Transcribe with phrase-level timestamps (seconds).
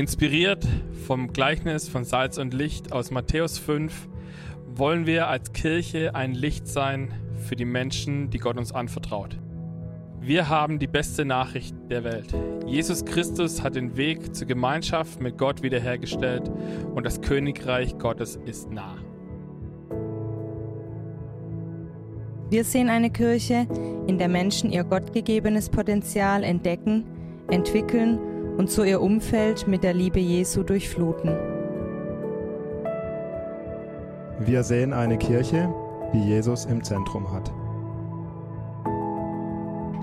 [0.00, 0.66] Inspiriert
[1.06, 4.08] vom Gleichnis von Salz und Licht aus Matthäus 5
[4.74, 7.12] wollen wir als Kirche ein Licht sein
[7.46, 9.36] für die Menschen, die Gott uns anvertraut.
[10.18, 12.34] Wir haben die beste Nachricht der Welt.
[12.66, 16.50] Jesus Christus hat den Weg zur Gemeinschaft mit Gott wiederhergestellt
[16.94, 18.96] und das Königreich Gottes ist nah.
[22.48, 23.68] Wir sehen eine Kirche,
[24.06, 27.04] in der Menschen ihr gottgegebenes Potenzial entdecken,
[27.50, 28.29] entwickeln und
[28.68, 31.30] so ihr Umfeld mit der Liebe Jesu durchfluten.
[34.40, 35.72] Wir sehen eine Kirche,
[36.12, 37.52] die Jesus im Zentrum hat.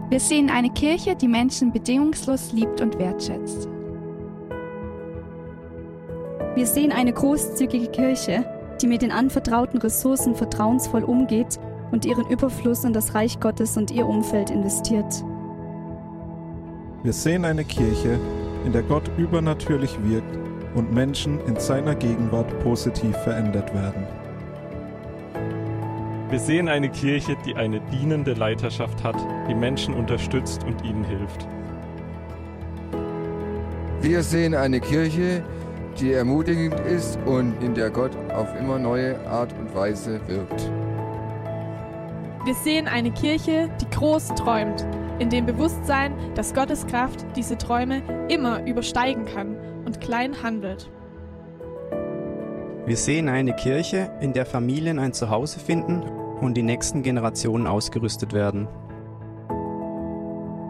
[0.09, 3.67] Wir sehen eine Kirche, die Menschen bedingungslos liebt und wertschätzt.
[6.55, 8.45] Wir sehen eine großzügige Kirche,
[8.81, 11.59] die mit den anvertrauten Ressourcen vertrauensvoll umgeht
[11.91, 15.23] und ihren Überfluss in das Reich Gottes und ihr Umfeld investiert.
[17.03, 18.19] Wir sehen eine Kirche,
[18.67, 20.38] in der Gott übernatürlich wirkt
[20.75, 24.05] und Menschen in seiner Gegenwart positiv verändert werden.
[26.30, 29.16] Wir sehen eine Kirche, die eine dienende Leiterschaft hat,
[29.47, 31.47] die Menschen unterstützt und ihnen hilft.
[34.02, 35.44] Wir sehen eine Kirche,
[35.97, 40.69] die ermutigend ist und in der Gott auf immer neue Art und Weise wirkt.
[42.45, 44.85] Wir sehen eine Kirche, die groß träumt,
[45.19, 50.89] in dem Bewusstsein, dass Gottes Kraft diese Träume immer übersteigen kann und klein handelt.
[52.85, 56.03] Wir sehen eine Kirche, in der Familien ein Zuhause finden
[56.39, 58.67] und die nächsten Generationen ausgerüstet werden.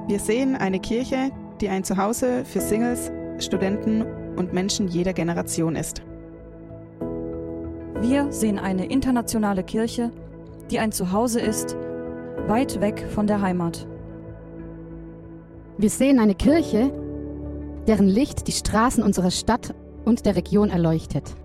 [0.07, 1.31] Wir sehen eine Kirche,
[1.61, 4.03] die ein Zuhause für Singles, Studenten
[4.35, 6.01] und Menschen jeder Generation ist.
[7.99, 10.11] Wir sehen eine internationale Kirche,
[10.69, 11.75] die ein Zuhause ist,
[12.47, 13.87] weit weg von der Heimat.
[15.77, 16.91] Wir sehen eine Kirche,
[17.87, 21.35] deren Licht die Straßen unserer Stadt und der Region erleuchtet.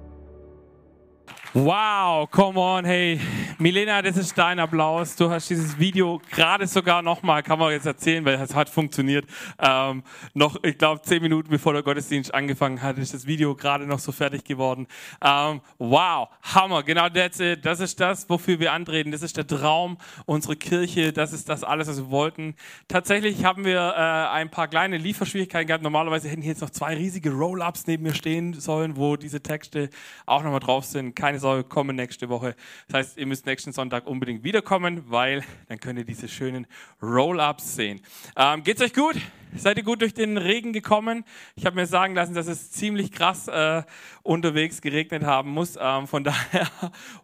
[1.54, 3.20] Wow, come on, hey.
[3.58, 5.14] Milena, das ist dein Applaus.
[5.16, 9.26] Du hast dieses Video gerade sogar nochmal, kann man jetzt erzählen, weil es hat funktioniert.
[9.58, 10.02] Ähm,
[10.32, 13.98] noch, ich glaube, zehn Minuten bevor der Gottesdienst angefangen hat, ist das Video gerade noch
[13.98, 14.86] so fertig geworden.
[15.22, 16.82] Ähm, wow, Hammer.
[16.84, 17.66] Genau that's it.
[17.66, 19.12] Das ist das, wofür wir antreten.
[19.12, 21.12] Das ist der Traum unserer Kirche.
[21.12, 22.54] Das ist das alles, was wir wollten.
[22.88, 25.84] Tatsächlich haben wir äh, ein paar kleine Lieferschwierigkeiten gehabt.
[25.84, 29.90] Normalerweise hätten hier jetzt noch zwei riesige Roll-Ups neben mir stehen sollen, wo diese Texte
[30.24, 31.14] auch nochmal drauf sind.
[31.14, 32.54] Keine Sorge, kommen nächste Woche.
[32.86, 36.68] Das heißt, ihr müsst nächsten Sonntag unbedingt wiederkommen, weil dann könnt ihr diese schönen
[37.02, 38.00] Roll-Ups sehen.
[38.36, 39.16] Ähm, geht's euch gut?
[39.56, 41.24] Seid ihr gut durch den Regen gekommen?
[41.56, 43.82] Ich habe mir sagen lassen, dass es ziemlich krass äh,
[44.22, 45.76] unterwegs geregnet haben muss.
[45.78, 46.68] Ähm, von daher,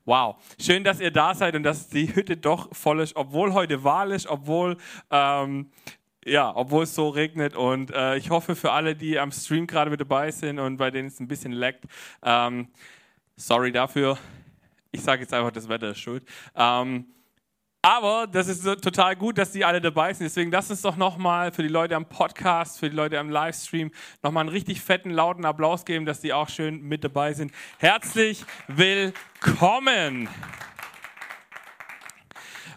[0.05, 0.37] wow.
[0.61, 4.11] Schön, dass ihr da seid und dass die Hütte doch voll ist, obwohl heute Wahl
[4.11, 4.77] ist, obwohl
[5.12, 5.71] ähm,
[6.25, 7.55] ja, obwohl es so regnet.
[7.55, 10.91] Und äh, ich hoffe für alle, die am Stream gerade mit dabei sind und bei
[10.91, 11.85] denen es ein bisschen leckt,
[12.23, 12.69] ähm,
[13.38, 14.19] sorry dafür.
[14.91, 16.25] Ich sage jetzt einfach, das Wetter ist schuld.
[16.54, 17.06] Ähm,
[17.81, 20.25] aber das ist so total gut, dass die alle dabei sind.
[20.25, 23.93] Deswegen lasst uns doch nochmal für die Leute am Podcast, für die Leute am Livestream
[24.22, 27.53] nochmal einen richtig fetten, lauten Applaus geben, dass die auch schön mit dabei sind.
[27.78, 30.28] Herzlich willkommen!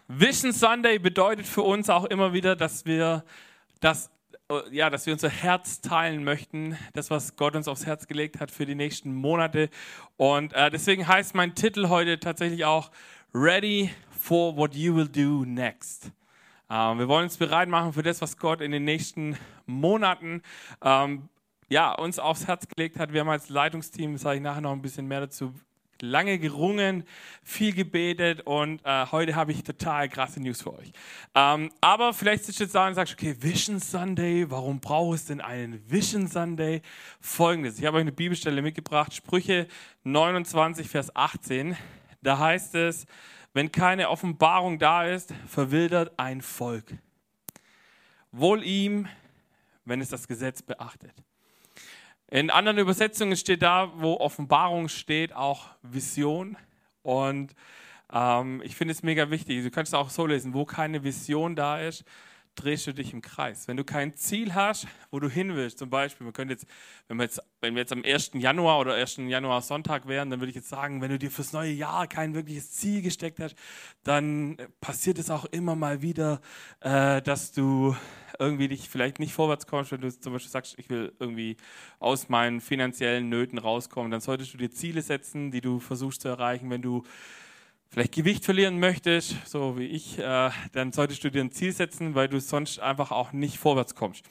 [0.08, 3.24] Vision Sunday bedeutet für uns auch immer wieder, dass wir
[3.80, 4.12] das
[4.72, 8.52] ja, dass wir unser Herz teilen möchten, das, was Gott uns aufs Herz gelegt hat
[8.52, 9.70] für die nächsten Monate.
[10.18, 12.92] Und äh, deswegen heißt mein Titel heute tatsächlich auch
[13.34, 16.12] Ready for what you will do next.
[16.70, 20.42] Ähm, wir wollen uns bereit machen für das, was Gott in den nächsten Monaten
[20.82, 21.30] ähm,
[21.70, 23.14] ja, uns aufs Herz gelegt hat.
[23.14, 25.54] Wir haben als Leitungsteam, sage ich nachher noch ein bisschen mehr dazu,
[26.02, 27.04] lange gerungen,
[27.44, 30.92] viel gebetet und äh, heute habe ich total krasse News für euch.
[31.36, 35.26] Ähm, aber vielleicht sitzt du jetzt da und sagst, okay, Vision Sunday, warum braucht es
[35.26, 36.82] denn einen Vision Sunday?
[37.20, 39.68] Folgendes, ich habe euch eine Bibelstelle mitgebracht, Sprüche
[40.04, 41.76] 29, Vers 18.
[42.22, 43.06] Da heißt es,
[43.54, 46.94] wenn keine Offenbarung da ist, verwildert ein Volk.
[48.32, 49.08] Wohl ihm,
[49.84, 51.14] wenn es das Gesetz beachtet.
[52.34, 56.56] In anderen Übersetzungen steht da, wo Offenbarung steht, auch Vision.
[57.04, 57.54] Und
[58.14, 59.62] ähm, ich finde es mega wichtig.
[59.66, 62.06] Du kannst es auch so lesen, wo keine Vision da ist,
[62.56, 63.68] drehst du dich im Kreis.
[63.68, 66.66] Wenn du kein Ziel hast, wo du hin willst, zum Beispiel, wir können jetzt,
[67.10, 68.32] wenn wir jetzt, wenn wir jetzt am 1.
[68.36, 69.18] Januar oder 1.
[69.28, 72.34] Januar Sonntag wären, dann würde ich jetzt sagen, wenn du dir fürs neue Jahr kein
[72.34, 73.56] wirkliches Ziel gesteckt hast,
[74.04, 76.40] dann passiert es auch immer mal wieder,
[76.80, 77.94] äh, dass du
[78.42, 81.58] irgendwie dich vielleicht nicht vorwärts kommst, wenn du zum Beispiel sagst, ich will irgendwie
[82.00, 86.28] aus meinen finanziellen Nöten rauskommen, dann solltest du dir Ziele setzen, die du versuchst zu
[86.28, 86.70] erreichen.
[86.72, 87.04] Wenn du
[87.88, 92.16] vielleicht Gewicht verlieren möchtest, so wie ich, äh, dann solltest du dir ein Ziel setzen,
[92.16, 94.26] weil du sonst einfach auch nicht vorwärts kommst.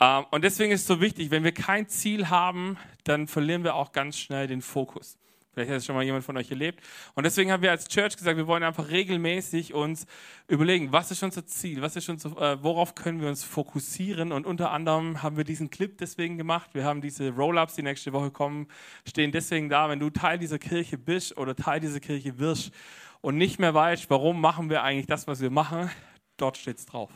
[0.00, 3.76] Ähm, und deswegen ist es so wichtig, wenn wir kein Ziel haben, dann verlieren wir
[3.76, 5.18] auch ganz schnell den Fokus.
[5.52, 6.82] Vielleicht hat es schon mal jemand von euch erlebt.
[7.14, 10.06] Und deswegen haben wir als Church gesagt, wir wollen einfach regelmäßig uns
[10.48, 14.32] überlegen, was ist unser Ziel, was ist unser, äh, worauf können wir uns fokussieren.
[14.32, 16.70] Und unter anderem haben wir diesen Clip deswegen gemacht.
[16.72, 18.66] Wir haben diese Roll-ups, die nächste Woche kommen,
[19.06, 22.72] stehen deswegen da, wenn du Teil dieser Kirche bist oder Teil dieser Kirche wirst
[23.20, 25.90] und nicht mehr weißt, warum machen wir eigentlich das, was wir machen,
[26.38, 27.10] dort steht es drauf.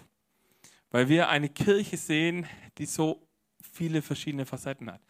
[0.91, 2.47] Weil wir eine Kirche sehen,
[2.77, 3.27] die so
[3.63, 5.01] viele verschiedene Facetten hat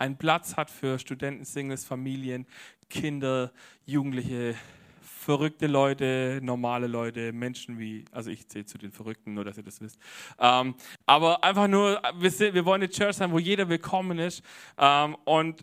[0.00, 2.46] einen Platz hat für Studenten, Singles, Familien,
[2.88, 3.52] Kinder,
[3.84, 4.54] Jugendliche,
[5.02, 9.62] verrückte Leute, normale Leute, Menschen wie, also ich zähle zu den Verrückten, nur dass ihr
[9.62, 9.98] das wisst.
[10.38, 10.74] Ähm,
[11.04, 14.42] aber einfach nur, wir, sind, wir, wollen eine Church sein, wo jeder willkommen ist.
[14.78, 15.60] Ähm, und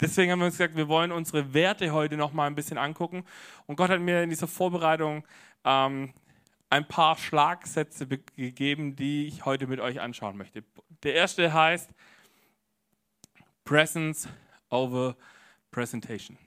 [0.00, 3.24] deswegen haben wir uns gesagt, wir wollen unsere Werte heute noch mal ein bisschen angucken.
[3.66, 5.24] Und Gott hat mir in dieser Vorbereitung
[5.64, 6.12] ähm,
[6.70, 10.64] ein paar Schlagsätze gegeben, die ich heute mit euch anschauen möchte.
[11.04, 11.94] Der erste heißt,
[13.64, 14.28] Presence
[14.70, 15.16] over
[15.70, 16.38] Presentation.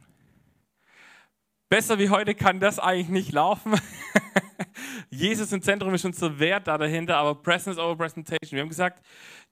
[1.69, 3.75] Besser wie heute kann das eigentlich nicht laufen.
[5.09, 8.51] Jesus im Zentrum ist unser Wert da dahinter, aber Presence over Presentation.
[8.55, 9.05] Wir haben gesagt,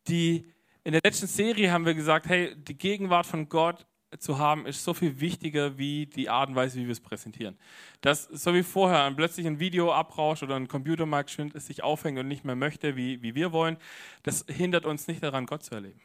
[0.08, 0.50] die,
[0.84, 3.86] in der letzten Serie haben wir gesagt, hey, die Gegenwart von Gott
[4.18, 7.58] zu haben, ist so viel wichtiger wie die Art und Weise, wie wir es präsentieren.
[8.02, 12.28] Dass so wie vorher plötzlich ein Video abrauscht oder ein Computer mal sich aufhängt und
[12.28, 13.78] nicht mehr möchte, wie, wie wir wollen,
[14.24, 16.00] das hindert uns nicht daran, Gott zu erleben.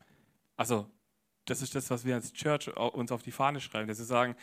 [0.56, 0.90] Also
[1.44, 4.36] das ist das, was wir als Church uns auf die Fahne schreiben, dass wir sagen,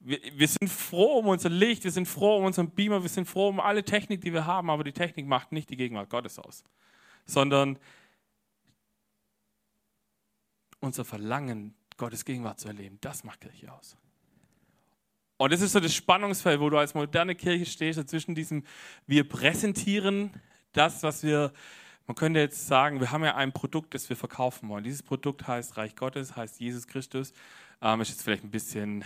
[0.00, 3.26] wir, wir, sind froh um unser Licht, wir sind froh um unseren Beamer, wir sind
[3.26, 6.38] froh um alle Technik, die wir haben, aber die Technik macht nicht die Gegenwart Gottes
[6.38, 6.62] aus,
[7.24, 7.78] sondern
[10.80, 13.96] unser Verlangen, Gottes Gegenwart zu erleben, das macht Kirche aus.
[15.36, 18.64] Und das ist so das Spannungsfeld, wo du als moderne Kirche stehst, zwischen diesem,
[19.06, 20.30] wir präsentieren
[20.72, 21.52] das, was wir
[22.08, 24.82] man könnte jetzt sagen, wir haben ja ein Produkt, das wir verkaufen wollen.
[24.82, 27.34] Dieses Produkt heißt Reich Gottes, heißt Jesus Christus.
[27.82, 29.04] Ähm, ist jetzt vielleicht ein bisschen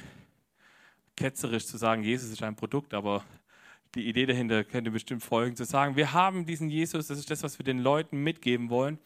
[1.16, 3.24] ketzerisch zu sagen, Jesus ist ein Produkt, aber
[3.96, 7.42] die Idee dahinter könnte bestimmt folgen, zu sagen, wir haben diesen Jesus, das ist das,
[7.42, 9.00] was wir den Leuten mitgeben wollen.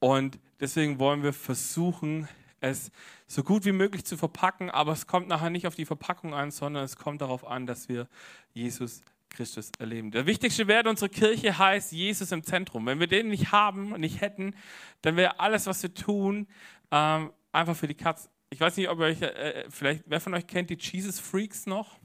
[0.00, 2.28] Und deswegen wollen wir versuchen,
[2.60, 2.90] es
[3.28, 6.50] so gut wie möglich zu verpacken, aber es kommt nachher nicht auf die Verpackung an,
[6.50, 8.08] sondern es kommt darauf an, dass wir
[8.52, 9.00] Jesus
[9.32, 10.10] Christus erleben.
[10.10, 12.86] Der wichtigste Wert unserer Kirche heißt Jesus im Zentrum.
[12.86, 14.54] Wenn wir den nicht haben, nicht hätten,
[15.02, 16.46] dann wäre alles, was wir tun,
[16.90, 18.28] ähm, einfach für die Katz.
[18.50, 21.66] Ich weiß nicht, ob ihr euch, äh, vielleicht, wer von euch kennt die Jesus Freaks
[21.66, 21.98] noch?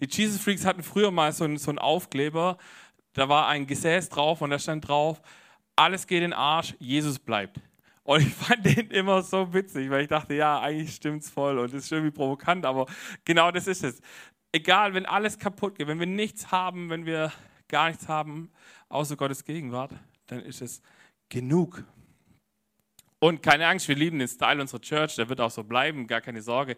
[0.00, 2.56] Die Jesus Freaks hatten früher mal so einen, Aufkleber,
[3.12, 5.20] da war ein Gesäß drauf und da stand drauf,
[5.76, 7.60] alles geht in den Arsch, Jesus bleibt.
[8.02, 11.72] Und ich fand den immer so witzig, weil ich dachte, ja, eigentlich stimmt's voll und
[11.74, 12.86] das ist irgendwie provokant, aber
[13.24, 14.00] genau das ist es
[14.52, 17.32] egal, wenn alles kaputt geht, wenn wir nichts haben, wenn wir
[17.68, 18.50] gar nichts haben,
[18.88, 19.92] außer Gottes Gegenwart,
[20.26, 20.82] dann ist es
[21.28, 21.84] genug.
[23.18, 26.20] Und keine Angst, wir lieben den Style unserer Church, der wird auch so bleiben, gar
[26.20, 26.76] keine Sorge.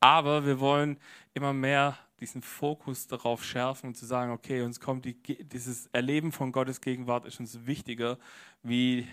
[0.00, 0.98] Aber wir wollen
[1.34, 5.14] immer mehr diesen Fokus darauf schärfen zu sagen, okay, uns kommt die,
[5.44, 8.18] dieses Erleben von Gottes Gegenwart ist uns wichtiger,
[8.62, 9.06] wie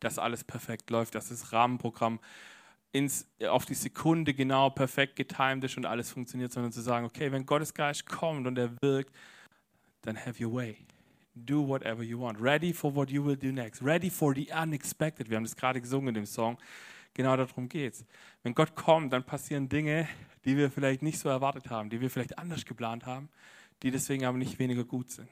[0.00, 2.18] das alles perfekt läuft, dass das Rahmenprogramm
[2.92, 7.32] ins, auf die Sekunde genau perfekt getimed ist und alles funktioniert, sondern zu sagen, okay,
[7.32, 9.14] wenn Gottes Geist kommt und er wirkt,
[10.02, 10.76] dann have your way.
[11.34, 12.40] Do whatever you want.
[12.40, 13.82] Ready for what you will do next.
[13.82, 15.30] Ready for the unexpected.
[15.30, 16.58] Wir haben das gerade gesungen in dem Song.
[17.14, 18.04] Genau darum geht's.
[18.42, 20.08] Wenn Gott kommt, dann passieren Dinge,
[20.44, 23.30] die wir vielleicht nicht so erwartet haben, die wir vielleicht anders geplant haben,
[23.82, 25.28] die deswegen aber nicht weniger gut sind.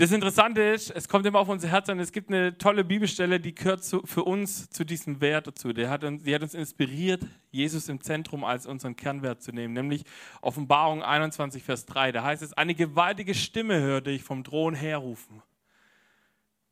[0.00, 2.00] Das Interessante ist, es kommt immer auf unser Herz an.
[2.00, 5.74] Es gibt eine tolle Bibelstelle, die gehört zu, für uns zu diesem Wert dazu.
[5.74, 9.74] Die hat, uns, die hat uns inspiriert, Jesus im Zentrum als unseren Kernwert zu nehmen,
[9.74, 10.04] nämlich
[10.40, 12.12] Offenbarung 21, Vers 3.
[12.12, 15.42] Da heißt es: Eine gewaltige Stimme hörte ich vom Thron herrufen.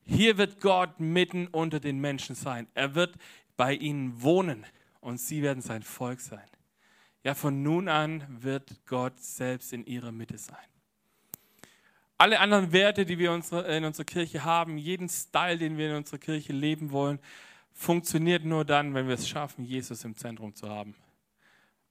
[0.07, 2.67] Hier wird Gott mitten unter den Menschen sein.
[2.73, 3.15] Er wird
[3.59, 4.65] bei ihnen wohnen
[5.01, 6.49] und sie werden sein Volk sein.
[7.25, 10.68] Ja, von nun an wird Gott selbst in ihrer Mitte sein
[12.19, 16.19] alle anderen Werte, die wir in unserer Kirche haben, jeden Style, den wir in unserer
[16.19, 17.21] Kirche leben wollen,
[17.73, 20.97] funktioniert nur dann, wenn wir es schaffen, Jesus im Zentrum zu haben.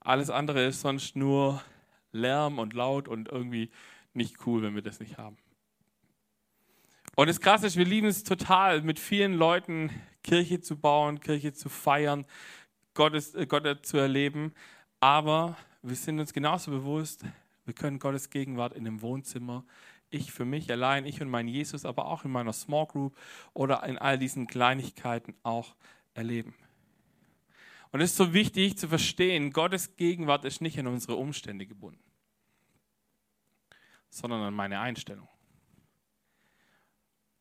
[0.01, 1.63] Alles andere ist sonst nur
[2.12, 3.72] Lärm und laut und irgendwie
[4.13, 5.38] nicht cool, wenn wir das nicht haben.
[7.15, 9.89] Und das Krasse ist, wir lieben es total, mit vielen Leuten
[10.24, 12.25] Kirche zu bauen, Kirche zu feiern,
[12.93, 14.53] Gottes, äh, Gott zu erleben.
[15.00, 17.24] Aber wir sind uns genauso bewusst,
[17.65, 19.63] wir können Gottes Gegenwart in dem Wohnzimmer
[20.09, 23.17] ich für mich allein, ich und mein Jesus, aber auch in meiner Small Group
[23.53, 25.75] oder in all diesen Kleinigkeiten auch
[26.13, 26.55] erleben.
[27.91, 32.03] Und es ist so wichtig zu verstehen, Gottes Gegenwart ist nicht an unsere Umstände gebunden,
[34.09, 35.27] sondern an meine Einstellung.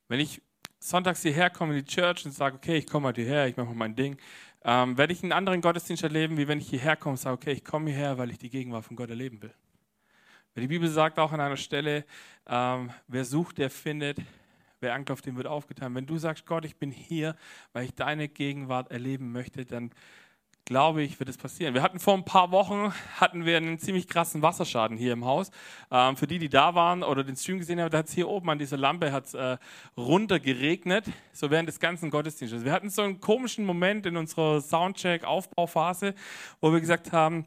[0.09, 0.41] Wenn ich
[0.79, 3.69] sonntags hierher komme in die Church und sage, okay, ich komme heute hierher, ich mache
[3.69, 4.19] mal mein Ding,
[4.63, 7.53] ähm, werde ich einen anderen Gottesdienst erleben, wie wenn ich hierher komme und sage, okay,
[7.53, 9.55] ich komme hierher, weil ich die Gegenwart von Gott erleben will.
[10.57, 12.07] Die Bibel sagt auch an einer Stelle,
[12.47, 14.19] ähm, wer sucht, der findet,
[14.81, 15.95] wer anklopft, dem wird aufgetan.
[15.95, 17.37] Wenn du sagst, Gott, ich bin hier,
[17.75, 19.91] weil ich deine Gegenwart erleben möchte, dann
[20.65, 21.75] glaube ich, wird es passieren.
[21.75, 25.51] Wir hatten vor ein paar Wochen hatten wir einen ziemlich krassen Wasserschaden hier im Haus.
[25.91, 28.29] Ähm, für die, die da waren oder den Stream gesehen haben, da hat es hier
[28.29, 29.59] oben an dieser Lampe hat's, äh,
[29.97, 32.65] runter geregnet, so während des ganzen Gottesdienstes.
[32.65, 36.15] Wir hatten so einen komischen Moment in unserer Soundcheck-Aufbauphase,
[36.61, 37.47] wo wir gesagt haben,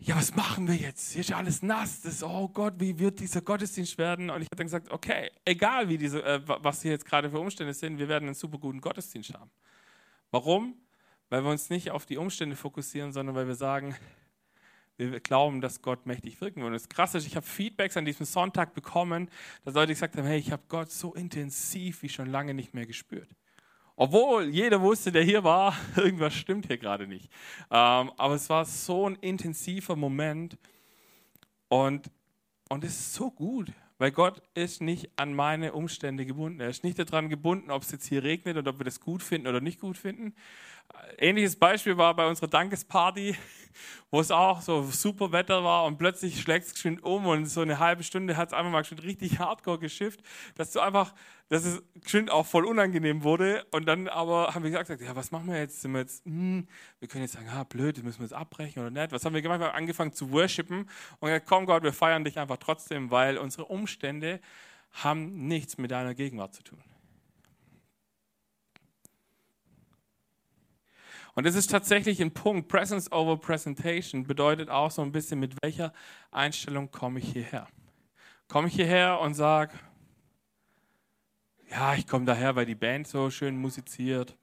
[0.00, 1.12] ja, was machen wir jetzt?
[1.12, 2.02] Hier ist ja alles nass.
[2.02, 4.30] Das oh Gott, wie wird dieser Gottesdienst werden?
[4.30, 7.40] Und ich habe dann gesagt, okay, egal wie diese, äh, was hier jetzt gerade für
[7.40, 9.50] Umstände sind, wir werden einen super guten Gottesdienst haben.
[10.30, 10.76] Warum?
[11.30, 13.96] Weil wir uns nicht auf die Umstände fokussieren, sondern weil wir sagen,
[14.98, 16.68] wir glauben, dass Gott mächtig wirken wird.
[16.68, 19.30] Und das Krasse ist, ich habe Feedbacks an diesem Sonntag bekommen,
[19.64, 22.86] dass Leute gesagt haben, hey, ich habe Gott so intensiv wie schon lange nicht mehr
[22.86, 23.28] gespürt.
[24.00, 27.28] Obwohl jeder wusste, der hier war, irgendwas stimmt hier gerade nicht.
[27.68, 30.56] Ähm, aber es war so ein intensiver Moment
[31.66, 32.08] und,
[32.68, 36.60] und es ist so gut, weil Gott ist nicht an meine Umstände gebunden.
[36.60, 39.20] Er ist nicht daran gebunden, ob es jetzt hier regnet und ob wir das gut
[39.20, 40.32] finden oder nicht gut finden.
[41.18, 43.36] Ähnliches Beispiel war bei unserer Dankesparty,
[44.10, 47.60] wo es auch so super Wetter war und plötzlich schlägt es geschwind um und so
[47.60, 50.20] eine halbe Stunde hat es einfach mal geschwind richtig hardcore geschifft,
[50.54, 51.14] dass du einfach,
[51.48, 55.30] dass es geschwind auch voll unangenehm wurde und dann aber haben wir gesagt, ja, was
[55.30, 55.82] machen wir jetzt?
[55.82, 56.66] Sind wir jetzt, hm,
[57.00, 59.12] wir können jetzt sagen, ah, blöd, müssen wir jetzt abbrechen oder nicht.
[59.12, 59.60] Was haben wir gemacht?
[59.60, 60.88] Wir haben angefangen zu worshipen
[61.20, 64.40] und gesagt, komm Gott, wir feiern dich einfach trotzdem, weil unsere Umstände
[64.92, 66.82] haben nichts mit deiner Gegenwart zu tun.
[71.38, 72.66] Und das ist tatsächlich ein Punkt.
[72.66, 75.92] Presence over Presentation bedeutet auch so ein bisschen, mit welcher
[76.32, 77.68] Einstellung komme ich hierher.
[78.48, 79.72] Komme ich hierher und sage,
[81.70, 84.36] ja, ich komme daher, weil die Band so schön musiziert,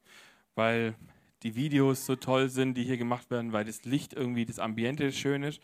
[0.56, 0.96] weil
[1.44, 5.12] die Videos so toll sind, die hier gemacht werden, weil das Licht irgendwie, das Ambiente
[5.12, 5.62] schön ist.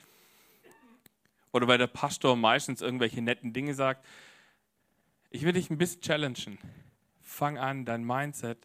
[1.53, 4.05] Oder weil der Pastor meistens irgendwelche netten Dinge sagt.
[5.29, 6.57] Ich will dich ein bisschen challengen.
[7.21, 8.57] Fang an, dein Mindset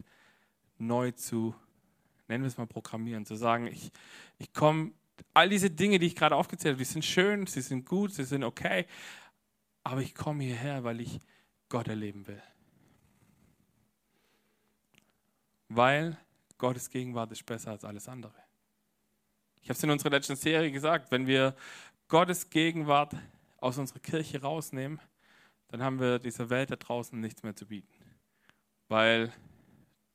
[0.77, 1.55] neu zu
[2.27, 3.91] nennen wir es mal programmieren, zu sagen, ich,
[4.37, 4.91] ich komme,
[5.33, 8.23] all diese Dinge, die ich gerade aufgezählt habe, die sind schön, sie sind gut, sie
[8.23, 8.85] sind okay,
[9.83, 11.19] aber ich komme hierher, weil ich
[11.69, 12.41] Gott erleben will.
[15.69, 16.17] Weil
[16.57, 18.33] Gottes Gegenwart ist besser als alles andere.
[19.61, 21.55] Ich habe es in unserer letzten Serie gesagt, wenn wir
[22.07, 23.15] Gottes Gegenwart
[23.57, 24.99] aus unserer Kirche rausnehmen,
[25.67, 27.93] dann haben wir dieser Welt da draußen nichts mehr zu bieten.
[28.87, 29.33] Weil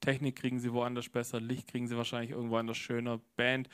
[0.03, 3.71] Technik kriegen sie woanders besser, Licht kriegen sie wahrscheinlich irgendwo anders schöner, Band.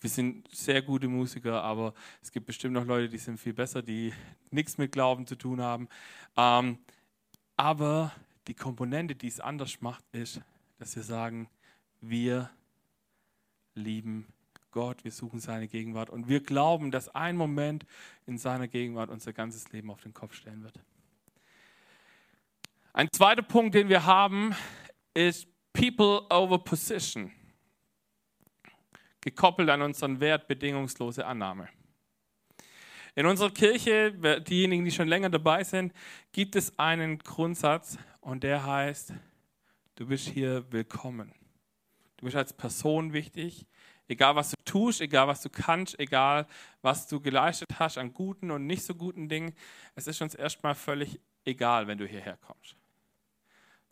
[0.00, 3.82] Wir sind sehr gute Musiker, aber es gibt bestimmt noch Leute, die sind viel besser,
[3.82, 4.12] die
[4.50, 5.88] nichts mit Glauben zu tun haben.
[6.36, 6.78] Ähm,
[7.56, 8.12] aber
[8.48, 10.40] die Komponente, die es anders macht, ist,
[10.78, 11.48] dass wir sagen,
[12.00, 12.50] wir
[13.74, 14.26] lieben
[14.70, 17.86] Gott, wir suchen seine Gegenwart und wir glauben, dass ein Moment
[18.26, 20.78] in seiner Gegenwart unser ganzes Leben auf den Kopf stellen wird.
[22.92, 24.54] Ein zweiter Punkt, den wir haben,
[25.14, 27.30] ist People over Position.
[29.20, 31.68] Gekoppelt an unseren Wert bedingungslose Annahme.
[33.14, 35.92] In unserer Kirche, diejenigen, die schon länger dabei sind,
[36.32, 39.12] gibt es einen Grundsatz und der heißt,
[39.96, 41.34] du bist hier willkommen.
[42.16, 43.66] Du bist als Person wichtig,
[44.08, 46.46] egal was du tust, egal was du kannst, egal
[46.80, 49.52] was du geleistet hast an guten und nicht so guten Dingen.
[49.94, 52.76] Es ist uns erstmal völlig egal, wenn du hierher kommst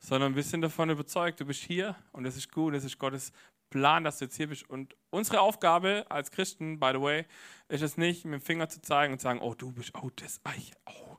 [0.04, 3.32] sondern wir sind davon überzeugt, du bist hier und es ist gut, es ist Gottes
[3.70, 4.68] Plan, dass du jetzt hier bist.
[4.68, 7.24] Und unsere Aufgabe als Christen, by the way,
[7.68, 10.10] ist es nicht, mit dem Finger zu zeigen und zu sagen, oh, du bist, oh,
[10.16, 11.16] das, Eich, oh,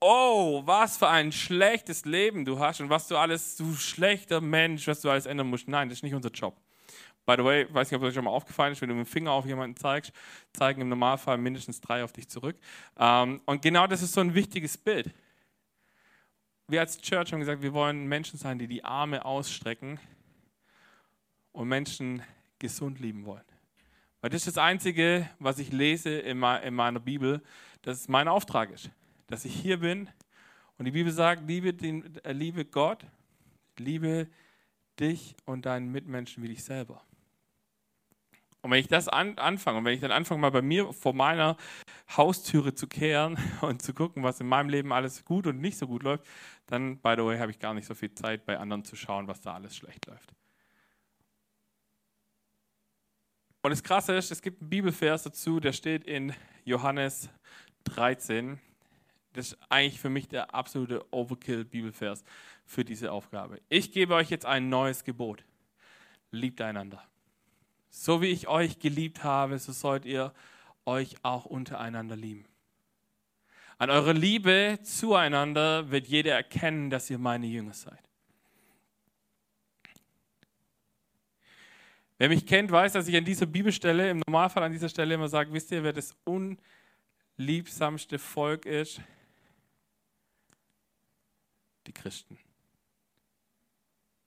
[0.00, 4.86] oh, was für ein schlechtes Leben du hast und was du alles, du schlechter Mensch,
[4.86, 5.66] was du alles ändern musst.
[5.66, 6.56] Nein, das ist nicht unser Job.
[7.26, 9.10] By the way, weiß nicht, ob das schon mal aufgefallen ist, wenn du mit dem
[9.10, 10.12] Finger auf jemanden zeigst,
[10.52, 12.56] zeigen im Normalfall mindestens drei auf dich zurück.
[12.96, 15.12] Ähm, und genau das ist so ein wichtiges Bild
[16.68, 19.98] wir als Church haben gesagt, wir wollen Menschen sein, die die Arme ausstrecken
[21.52, 22.22] und Menschen
[22.58, 23.44] gesund lieben wollen.
[24.20, 27.42] Weil das ist das Einzige, was ich lese in meiner Bibel,
[27.82, 28.90] dass es mein Auftrag ist.
[29.26, 30.08] Dass ich hier bin
[30.78, 33.04] und die Bibel sagt, liebe, den, äh, liebe Gott,
[33.78, 34.28] liebe
[34.98, 37.02] dich und deinen Mitmenschen wie dich selber.
[38.64, 41.12] Und wenn ich das an, anfange und wenn ich dann anfange, mal bei mir vor
[41.12, 41.58] meiner
[42.16, 45.86] Haustüre zu kehren und zu gucken, was in meinem Leben alles gut und nicht so
[45.86, 46.24] gut läuft,
[46.64, 49.28] dann, by the way, habe ich gar nicht so viel Zeit, bei anderen zu schauen,
[49.28, 50.34] was da alles schlecht läuft.
[53.60, 56.32] Und das Krasse ist, es gibt einen Bibelvers dazu, der steht in
[56.64, 57.28] Johannes
[57.84, 58.58] 13.
[59.34, 62.24] Das ist eigentlich für mich der absolute Overkill-Bibelvers
[62.64, 63.60] für diese Aufgabe.
[63.68, 65.44] Ich gebe euch jetzt ein neues Gebot.
[66.30, 67.06] Liebt einander.
[67.96, 70.34] So wie ich euch geliebt habe, so sollt ihr
[70.84, 72.44] euch auch untereinander lieben.
[73.78, 78.02] An eurer Liebe zueinander wird jeder erkennen, dass ihr meine Jünger seid.
[82.18, 85.28] Wer mich kennt, weiß, dass ich an dieser Bibelstelle, im Normalfall an dieser Stelle immer
[85.28, 86.16] sage, wisst ihr, wer das
[87.36, 89.00] unliebsamste Volk ist?
[91.86, 92.38] Die Christen.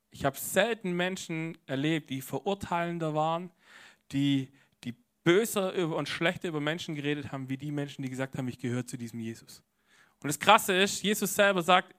[0.10, 3.52] Ich habe selten Menschen erlebt, die verurteilender waren,
[4.12, 4.52] die,
[4.84, 8.60] die böser und schlechter über Menschen geredet haben, wie die Menschen, die gesagt haben, ich
[8.60, 9.62] gehöre zu diesem Jesus.
[10.22, 11.94] Und das Krasse ist, Jesus selber sagt,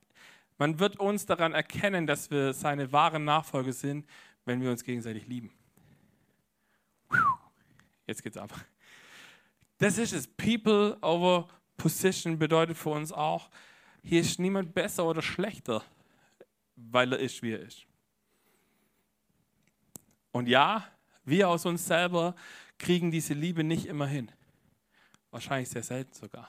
[0.58, 4.06] man wird uns daran erkennen, dass wir seine wahren Nachfolger sind,
[4.44, 5.52] wenn wir uns gegenseitig lieben.
[8.06, 8.52] Jetzt geht's ab.
[9.78, 10.26] Das ist es.
[10.26, 13.50] People over Position bedeutet für uns auch,
[14.02, 15.84] hier ist niemand besser oder schlechter,
[16.74, 17.86] weil er ist, wie er ist.
[20.32, 20.84] Und ja,
[21.28, 22.34] wir aus uns selber
[22.78, 24.30] kriegen diese Liebe nicht immer hin.
[25.30, 26.48] Wahrscheinlich sehr selten sogar.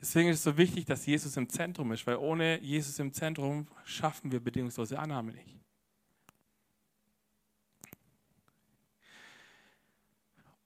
[0.00, 3.66] Deswegen ist es so wichtig, dass Jesus im Zentrum ist, weil ohne Jesus im Zentrum
[3.84, 5.54] schaffen wir bedingungslose Annahme nicht.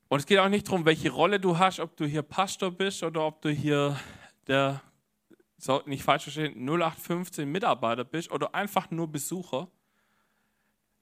[0.09, 3.03] Und es geht auch nicht darum, welche Rolle du hast, ob du hier Pastor bist
[3.03, 3.99] oder ob du hier
[4.47, 4.81] der,
[5.85, 9.69] nicht falsch verstehen, 0815 Mitarbeiter bist oder einfach nur Besucher.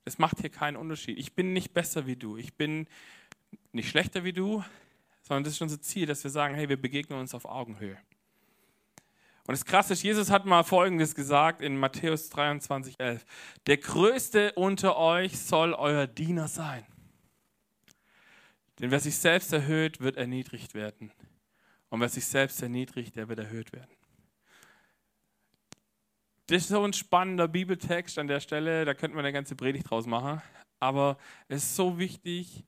[0.07, 1.19] Es macht hier keinen Unterschied.
[1.19, 2.37] Ich bin nicht besser wie du.
[2.37, 2.87] Ich bin
[3.73, 4.63] nicht schlechter wie du,
[5.21, 7.97] sondern das ist unser Ziel, dass wir sagen, hey, wir begegnen uns auf Augenhöhe.
[9.47, 13.25] Und das Krasse ist, Jesus hat mal Folgendes gesagt in Matthäus 23, 11.
[13.65, 16.85] Der Größte unter euch soll euer Diener sein.
[18.79, 21.11] Denn wer sich selbst erhöht, wird erniedrigt werden.
[21.89, 23.96] Und wer sich selbst erniedrigt, der wird erhöht werden.
[26.47, 29.89] Das ist so ein spannender Bibeltext an der Stelle, da könnte man eine ganze Predigt
[29.89, 30.41] draus machen.
[30.79, 31.17] Aber
[31.49, 32.63] es ist so wichtig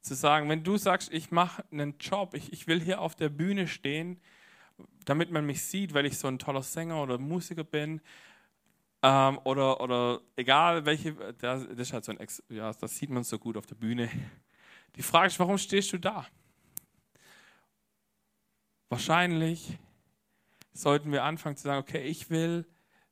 [0.00, 3.30] zu sagen, wenn du sagst, ich mache einen Job, ich, ich will hier auf der
[3.30, 4.20] Bühne stehen,
[5.04, 8.00] damit man mich sieht, weil ich so ein toller Sänger oder Musiker bin,
[9.02, 13.40] ähm, oder, oder egal welche, das, ist halt so ein, ja, das sieht man so
[13.40, 14.08] gut auf der Bühne.
[14.94, 16.24] Die Frage ist, warum stehst du da?
[18.88, 19.76] Wahrscheinlich
[20.72, 22.64] sollten wir anfangen zu sagen, okay, ich will,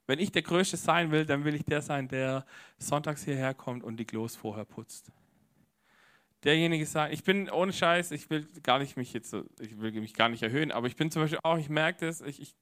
[0.06, 2.44] wenn ich der Größte sein will, dann will ich der sein, der
[2.78, 5.12] sonntags hierher kommt und die Klos vorher putzt.
[6.44, 10.14] Derjenige sagt, ich bin ohne Scheiß, ich will gar nicht mich jetzt, ich will mich
[10.14, 12.54] gar nicht erhöhen, aber ich bin zum Beispiel auch, ich merke das, ich, ich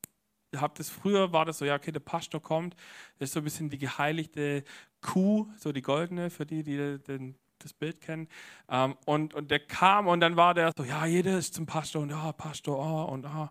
[0.55, 2.77] habe das früher, war das so, ja, okay, der Pastor kommt,
[3.19, 4.65] das ist so ein bisschen die geheiligte
[5.01, 8.29] Kuh, so die goldene, für die, die den das Bild kennen.
[8.69, 12.03] Ähm, und, und der kam und dann war der so, ja, jeder ist zum Pastor
[12.03, 13.51] und ja, Pastor, oh, und ah.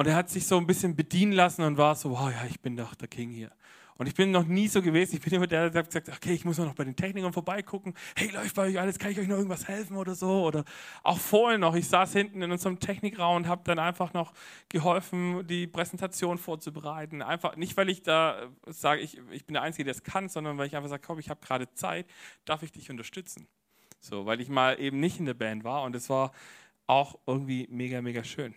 [0.00, 2.58] Und er hat sich so ein bisschen bedienen lassen und war so, wow, ja, ich
[2.60, 3.50] bin doch der King hier.
[3.98, 5.16] Und ich bin noch nie so gewesen.
[5.16, 7.92] Ich bin immer der, der sagt, okay, ich muss noch bei den Technikern vorbeigucken.
[8.16, 8.98] Hey, läuft bei euch alles?
[8.98, 10.46] Kann ich euch noch irgendwas helfen oder so?
[10.46, 10.64] Oder
[11.02, 11.74] auch vorhin noch.
[11.74, 14.32] Ich saß hinten in unserem Technikraum und habe dann einfach noch
[14.70, 17.20] geholfen, die Präsentation vorzubereiten.
[17.20, 20.56] Einfach nicht, weil ich da sage, ich, ich bin der Einzige, der es kann, sondern
[20.56, 22.06] weil ich einfach sage, komm, ich habe gerade Zeit,
[22.46, 23.48] darf ich dich unterstützen?
[24.00, 26.32] So, weil ich mal eben nicht in der Band war und es war
[26.86, 28.54] auch irgendwie mega, mega schön.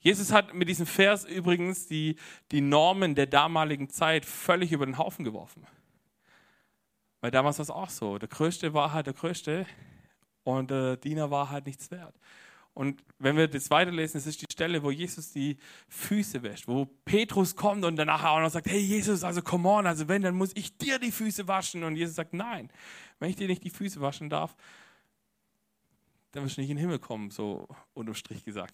[0.00, 2.16] Jesus hat mit diesem Vers übrigens die,
[2.52, 5.66] die Normen der damaligen Zeit völlig über den Haufen geworfen.
[7.20, 8.18] Weil damals war es auch so.
[8.18, 9.66] Der Größte war halt der Größte
[10.42, 12.18] und der Diener war halt nichts wert.
[12.72, 15.58] Und wenn wir das weiterlesen, das ist die Stelle, wo Jesus die
[15.88, 19.86] Füße wäscht, wo Petrus kommt und danach auch noch sagt, hey Jesus, also come on,
[19.86, 21.84] also wenn, dann muss ich dir die Füße waschen.
[21.84, 22.70] Und Jesus sagt, nein,
[23.18, 24.56] wenn ich dir nicht die Füße waschen darf,
[26.32, 28.72] dann wirst du nicht in den Himmel kommen, so unterm Strich gesagt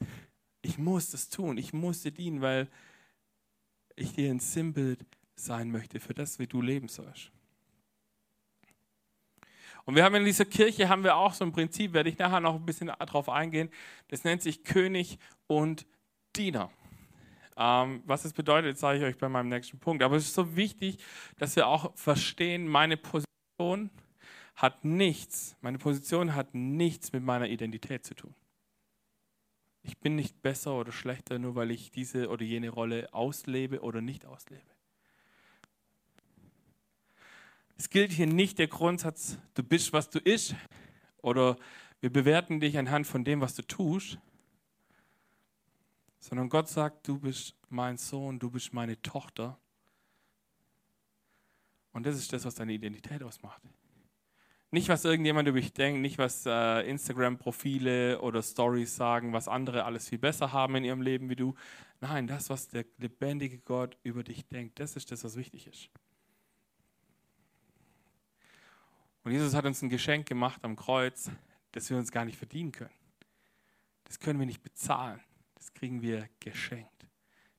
[0.63, 2.69] ich muss das tun, ich muss dir dienen, weil
[3.95, 7.31] ich dir ein Sinnbild sein möchte für das, wie du leben sollst.
[9.85, 12.41] Und wir haben in dieser Kirche haben wir auch so ein Prinzip, werde ich nachher
[12.41, 13.71] noch ein bisschen darauf eingehen.
[14.09, 15.87] Das nennt sich König und
[16.35, 16.71] Diener.
[17.57, 20.03] Ähm, was das bedeutet, zeige ich euch bei meinem nächsten Punkt.
[20.03, 20.99] Aber es ist so wichtig,
[21.39, 23.91] dass wir auch verstehen, meine Position
[24.57, 28.35] hat nichts, meine Position hat nichts mit meiner Identität zu tun.
[29.87, 34.01] Ich bin nicht besser oder schlechter, nur weil ich diese oder jene Rolle auslebe oder
[34.01, 34.67] nicht auslebe.
[37.79, 40.55] Es gilt hier nicht der Grundsatz, du bist, was du isch,
[41.19, 41.57] oder
[42.01, 44.19] wir bewerten dich anhand von dem, was du tust,
[46.19, 49.57] sondern Gott sagt, du bist mein Sohn, du bist meine Tochter.
[51.93, 53.63] Und das ist das, was deine Identität ausmacht.
[54.77, 59.85] Nicht, was irgendjemand über dich denkt, nicht, was äh, Instagram-Profile oder Stories sagen, was andere
[59.87, 61.55] alles viel besser haben in ihrem Leben wie du.
[62.03, 65.89] Nein, das, was der lebendige Gott über dich denkt, das ist das, was wichtig ist.
[69.25, 71.31] Und Jesus hat uns ein Geschenk gemacht am Kreuz,
[71.73, 72.93] das wir uns gar nicht verdienen können.
[74.05, 75.23] Das können wir nicht bezahlen.
[75.55, 77.07] Das kriegen wir geschenkt.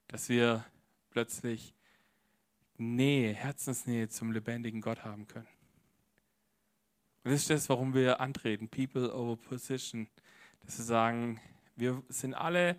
[0.07, 0.63] Dass wir
[1.09, 1.73] plötzlich
[2.77, 5.56] Nähe, Herzensnähe zum lebendigen Gott haben können.
[7.27, 10.07] Und das ist das, warum wir antreten, People over Position.
[10.61, 11.41] Dass wir sagen,
[11.75, 12.77] wir sind alle,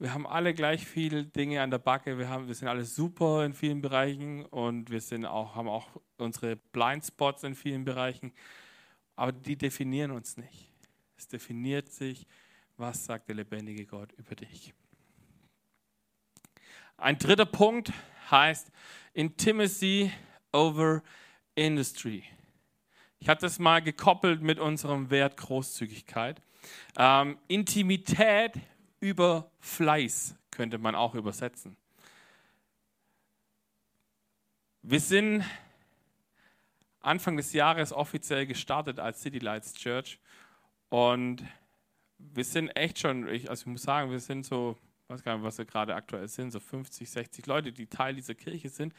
[0.00, 3.44] wir haben alle gleich viele Dinge an der Backe, wir, haben, wir sind alle super
[3.44, 8.32] in vielen Bereichen und wir sind auch, haben auch unsere Blindspots in vielen Bereichen,
[9.14, 10.68] aber die definieren uns nicht.
[11.16, 12.26] Es definiert sich,
[12.76, 14.74] was sagt der lebendige Gott über dich.
[16.96, 17.92] Ein dritter Punkt
[18.32, 18.68] heißt
[19.12, 20.10] Intimacy
[20.50, 21.04] over
[21.54, 22.24] Industry.
[23.18, 26.40] Ich habe das mal gekoppelt mit unserem Wert Großzügigkeit.
[26.96, 28.52] Ähm, Intimität
[29.00, 31.76] über Fleiß könnte man auch übersetzen.
[34.82, 35.44] Wir sind
[37.00, 40.18] Anfang des Jahres offiziell gestartet als City Lights Church
[40.88, 41.42] und
[42.18, 45.36] wir sind echt schon, ich, also ich muss sagen, wir sind so, ich weiß gar
[45.36, 48.94] nicht, was wir gerade aktuell sind, so 50, 60 Leute, die Teil dieser Kirche sind.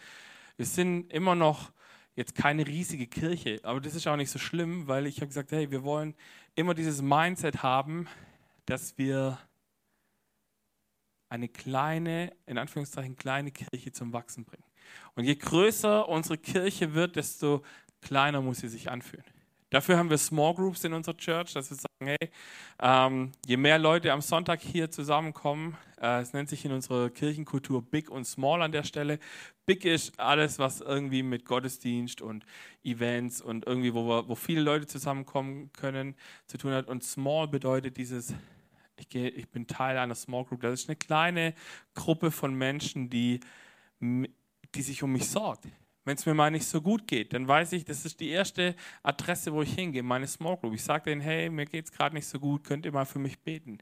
[0.56, 1.72] Wir sind immer noch
[2.18, 5.52] jetzt keine riesige Kirche, aber das ist auch nicht so schlimm, weil ich habe gesagt,
[5.52, 6.16] hey, wir wollen
[6.56, 8.08] immer dieses Mindset haben,
[8.66, 9.38] dass wir
[11.30, 14.64] eine kleine, in Anführungszeichen kleine Kirche zum Wachsen bringen.
[15.14, 17.64] Und je größer unsere Kirche wird, desto
[18.02, 19.26] kleiner muss sie sich anfühlen.
[19.70, 22.30] Dafür haben wir Small Groups in unserer Church, dass wir sagen, hey,
[22.80, 27.82] ähm, je mehr Leute am Sonntag hier zusammenkommen, äh, es nennt sich in unserer Kirchenkultur
[27.82, 29.20] Big und Small an der Stelle.
[29.66, 32.46] Big ist alles, was irgendwie mit Gottesdienst und
[32.86, 36.88] Events und irgendwie, wo, wir, wo viele Leute zusammenkommen können, zu tun hat.
[36.88, 38.34] Und Small bedeutet dieses,
[38.96, 40.62] ich, gehe, ich bin Teil einer Small Group.
[40.62, 41.54] Das ist eine kleine
[41.94, 43.42] Gruppe von Menschen, die,
[44.00, 45.68] die sich um mich sorgt
[46.08, 48.76] wenn es mir mal nicht so gut geht, dann weiß ich, das ist die erste
[49.04, 50.74] Adresse, wo ich hingehe, meine Small Group.
[50.74, 53.20] Ich sage denen, hey, mir geht es gerade nicht so gut, könnt ihr mal für
[53.20, 53.80] mich beten.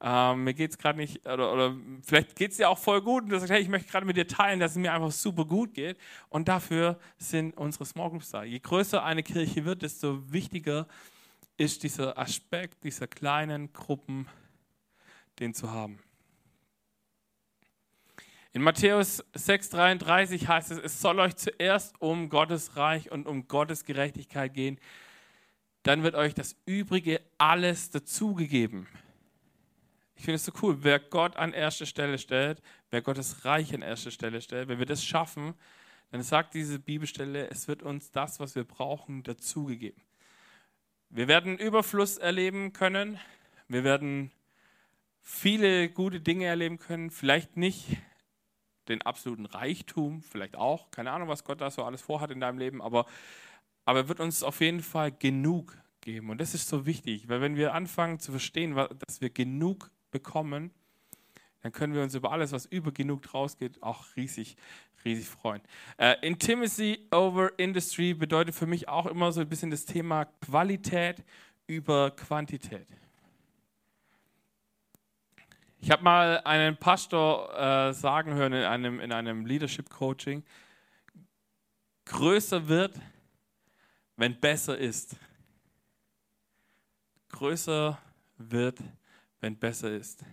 [0.00, 3.22] Ähm, mir geht es gerade nicht, oder, oder vielleicht geht es dir auch voll gut
[3.22, 5.44] und du sagst, hey, ich möchte gerade mit dir teilen, dass es mir einfach super
[5.44, 5.98] gut geht.
[6.30, 8.42] Und dafür sind unsere Small Groups da.
[8.42, 10.88] Je größer eine Kirche wird, desto wichtiger
[11.58, 14.26] ist dieser Aspekt dieser kleinen Gruppen,
[15.38, 16.00] den zu haben.
[18.52, 23.84] In Matthäus 6,33 heißt es, es soll euch zuerst um Gottes Reich und um Gottes
[23.84, 24.80] Gerechtigkeit gehen.
[25.82, 28.88] Dann wird euch das Übrige alles dazugegeben.
[30.16, 33.82] Ich finde es so cool, wer Gott an erste Stelle stellt, wer Gottes Reich an
[33.82, 35.54] erste Stelle stellt, wenn wir das schaffen,
[36.10, 40.02] dann sagt diese Bibelstelle, es wird uns das, was wir brauchen, dazugegeben.
[41.10, 43.20] Wir werden Überfluss erleben können,
[43.68, 44.32] wir werden
[45.22, 47.98] viele gute Dinge erleben können, vielleicht nicht
[48.88, 52.58] den absoluten Reichtum, vielleicht auch, keine Ahnung, was Gott da so alles vorhat in deinem
[52.58, 53.06] Leben, aber,
[53.84, 56.30] aber er wird uns auf jeden Fall genug geben.
[56.30, 60.70] Und das ist so wichtig, weil wenn wir anfangen zu verstehen, dass wir genug bekommen,
[61.62, 64.56] dann können wir uns über alles, was über genug rausgeht, auch riesig,
[65.04, 65.60] riesig freuen.
[66.00, 71.24] Uh, Intimacy over Industry bedeutet für mich auch immer so ein bisschen das Thema Qualität
[71.66, 72.86] über Quantität.
[75.80, 80.42] Ich habe mal einen Pastor äh, sagen hören in einem, in einem Leadership Coaching,
[82.04, 82.98] größer wird,
[84.16, 85.14] wenn besser ist.
[87.28, 87.96] Größer
[88.38, 88.80] wird,
[89.40, 90.24] wenn besser ist.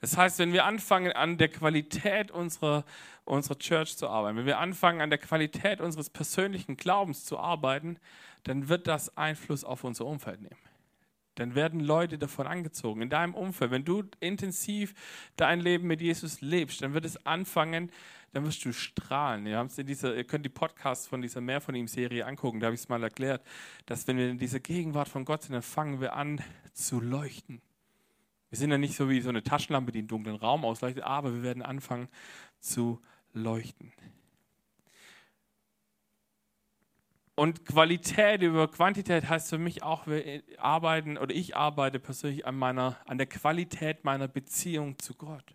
[0.00, 2.84] Das heißt, wenn wir anfangen, an der Qualität unserer,
[3.24, 7.98] unserer Church zu arbeiten, wenn wir anfangen, an der Qualität unseres persönlichen Glaubens zu arbeiten,
[8.44, 10.67] dann wird das Einfluss auf unser Umfeld nehmen
[11.38, 13.02] dann werden Leute davon angezogen.
[13.02, 14.94] In deinem Umfeld, wenn du intensiv
[15.36, 17.90] dein Leben mit Jesus lebst, dann wird es anfangen,
[18.32, 19.46] dann wirst du strahlen.
[19.46, 22.66] Ihr, in dieser, ihr könnt die Podcasts von dieser Mehr von ihm Serie angucken, da
[22.66, 23.42] habe ich es mal erklärt,
[23.86, 26.40] dass wenn wir in dieser Gegenwart von Gott sind, dann fangen wir an
[26.72, 27.62] zu leuchten.
[28.50, 31.34] Wir sind ja nicht so wie so eine Taschenlampe, die einen dunklen Raum ausleuchtet, aber
[31.34, 32.08] wir werden anfangen
[32.60, 33.00] zu
[33.32, 33.92] leuchten.
[37.38, 42.56] Und Qualität über Quantität heißt für mich auch, wir arbeiten oder ich arbeite persönlich an,
[42.56, 45.54] meiner, an der Qualität meiner Beziehung zu Gott.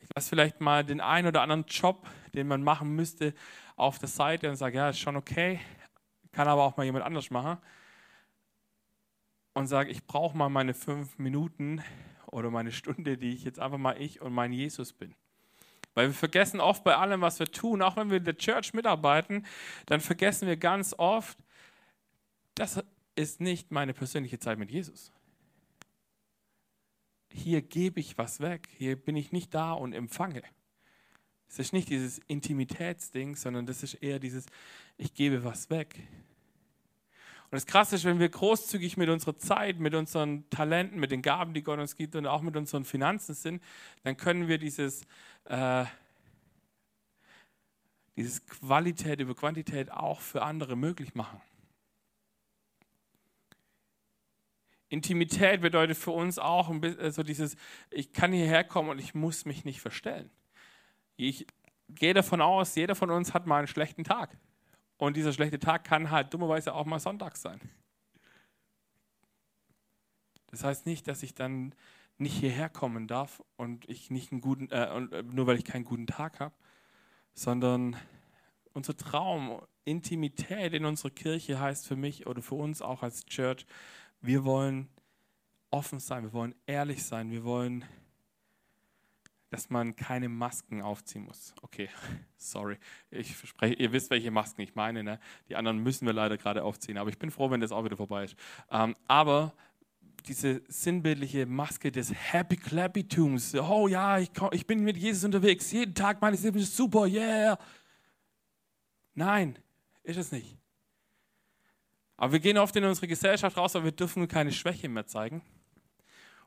[0.00, 3.34] Ich lasse vielleicht mal den einen oder anderen Job, den man machen müsste,
[3.76, 5.60] auf der Seite und sage, ja, ist schon okay,
[6.32, 7.58] kann aber auch mal jemand anders machen.
[9.54, 11.84] Und sage, ich brauche mal meine fünf Minuten
[12.26, 15.14] oder meine Stunde, die ich jetzt einfach mal ich und mein Jesus bin.
[15.98, 18.72] Weil wir vergessen oft bei allem, was wir tun, auch wenn wir in der Church
[18.72, 19.44] mitarbeiten,
[19.86, 21.36] dann vergessen wir ganz oft,
[22.54, 22.80] das
[23.16, 25.10] ist nicht meine persönliche Zeit mit Jesus.
[27.32, 28.68] Hier gebe ich was weg.
[28.78, 30.44] Hier bin ich nicht da und empfange.
[31.48, 34.46] Es ist nicht dieses Intimitätsding, sondern das ist eher dieses,
[34.98, 35.96] ich gebe was weg.
[37.50, 41.22] Und das Krasse ist, wenn wir großzügig mit unserer Zeit, mit unseren Talenten, mit den
[41.22, 43.62] Gaben, die Gott uns gibt und auch mit unseren Finanzen sind,
[44.02, 45.02] dann können wir dieses,
[45.44, 45.86] äh,
[48.16, 51.40] dieses Qualität über Quantität auch für andere möglich machen.
[54.90, 57.56] Intimität bedeutet für uns auch ein bisschen, so dieses,
[57.90, 60.30] ich kann hierher kommen und ich muss mich nicht verstellen.
[61.16, 61.46] Ich
[61.88, 64.36] gehe davon aus, jeder von uns hat mal einen schlechten Tag.
[64.98, 67.60] Und dieser schlechte Tag kann halt dummerweise auch mal Sonntag sein.
[70.50, 71.74] Das heißt nicht, dass ich dann
[72.18, 75.84] nicht hierher kommen darf und ich nicht einen guten, äh, äh, nur weil ich keinen
[75.84, 76.54] guten Tag habe,
[77.32, 77.96] sondern
[78.72, 83.64] unser Traum, Intimität in unserer Kirche heißt für mich oder für uns auch als Church,
[84.20, 84.88] wir wollen
[85.70, 87.84] offen sein, wir wollen ehrlich sein, wir wollen
[89.50, 91.54] dass man keine Masken aufziehen muss.
[91.62, 91.88] Okay,
[92.36, 92.76] sorry.
[93.10, 95.02] Ich verspreche, ihr wisst, welche Masken ich meine.
[95.02, 95.18] Ne?
[95.48, 96.98] Die anderen müssen wir leider gerade aufziehen.
[96.98, 98.36] Aber ich bin froh, wenn das auch wieder vorbei ist.
[98.70, 99.54] Ähm, aber
[100.26, 103.54] diese sinnbildliche Maske des Happy Clappy-Tums.
[103.54, 105.70] Oh ja, ich, ich bin mit Jesus unterwegs.
[105.72, 107.58] Jeden Tag meines Lebens ist super, yeah.
[109.14, 109.58] Nein,
[110.02, 110.56] ist es nicht.
[112.16, 115.40] Aber wir gehen oft in unsere Gesellschaft raus, aber wir dürfen keine Schwäche mehr zeigen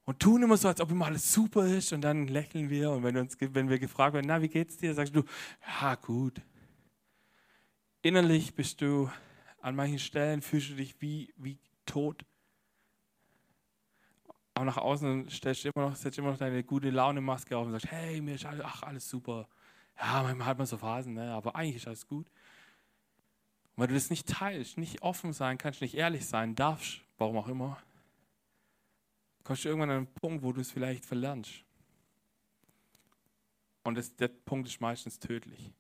[0.06, 3.04] und tun immer so, als ob immer alles super ist und dann lächeln wir und
[3.04, 5.24] wenn, uns, wenn wir gefragt werden, na, wie geht's dir, sagst du,
[5.82, 6.42] ja, gut.
[8.02, 9.10] Innerlich bist du
[9.62, 12.26] an manchen Stellen, fühlst du dich wie, wie tot.
[14.56, 17.72] Aber nach außen stellst du immer noch, setzt immer noch deine gute Laune-Maske auf und
[17.72, 19.48] sagst, hey, mir ist alles, ach, alles super.
[19.98, 21.32] Ja, manchmal hat man so Phasen, ne?
[21.32, 22.28] aber eigentlich ist alles gut.
[22.28, 27.38] Und weil du das nicht teilst, nicht offen sein kannst, nicht ehrlich sein darfst, warum
[27.38, 27.78] auch immer,
[29.52, 31.66] kommst du irgendwann an einen Punkt, wo du es vielleicht verlernst.
[33.84, 35.74] Und das, der Punkt ist meistens tödlich.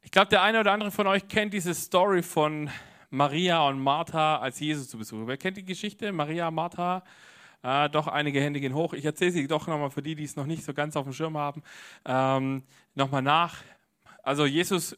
[0.00, 2.70] Ich glaube, der eine oder andere von euch kennt diese Story von
[3.10, 5.26] Maria und Martha, als Jesus zu Besuch.
[5.26, 6.10] Wer kennt die Geschichte?
[6.12, 7.04] Maria, Martha?
[7.62, 8.94] Äh, doch, einige Hände gehen hoch.
[8.94, 11.12] Ich erzähle sie doch nochmal für die, die es noch nicht so ganz auf dem
[11.12, 11.62] Schirm haben,
[12.06, 12.62] ähm,
[12.94, 13.62] nochmal nach.
[14.22, 14.96] Also Jesus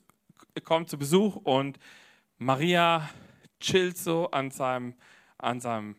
[0.62, 1.80] kommt zu Besuch und
[2.38, 3.10] Maria
[3.58, 4.94] chillt so an seinem
[5.42, 5.96] an seinem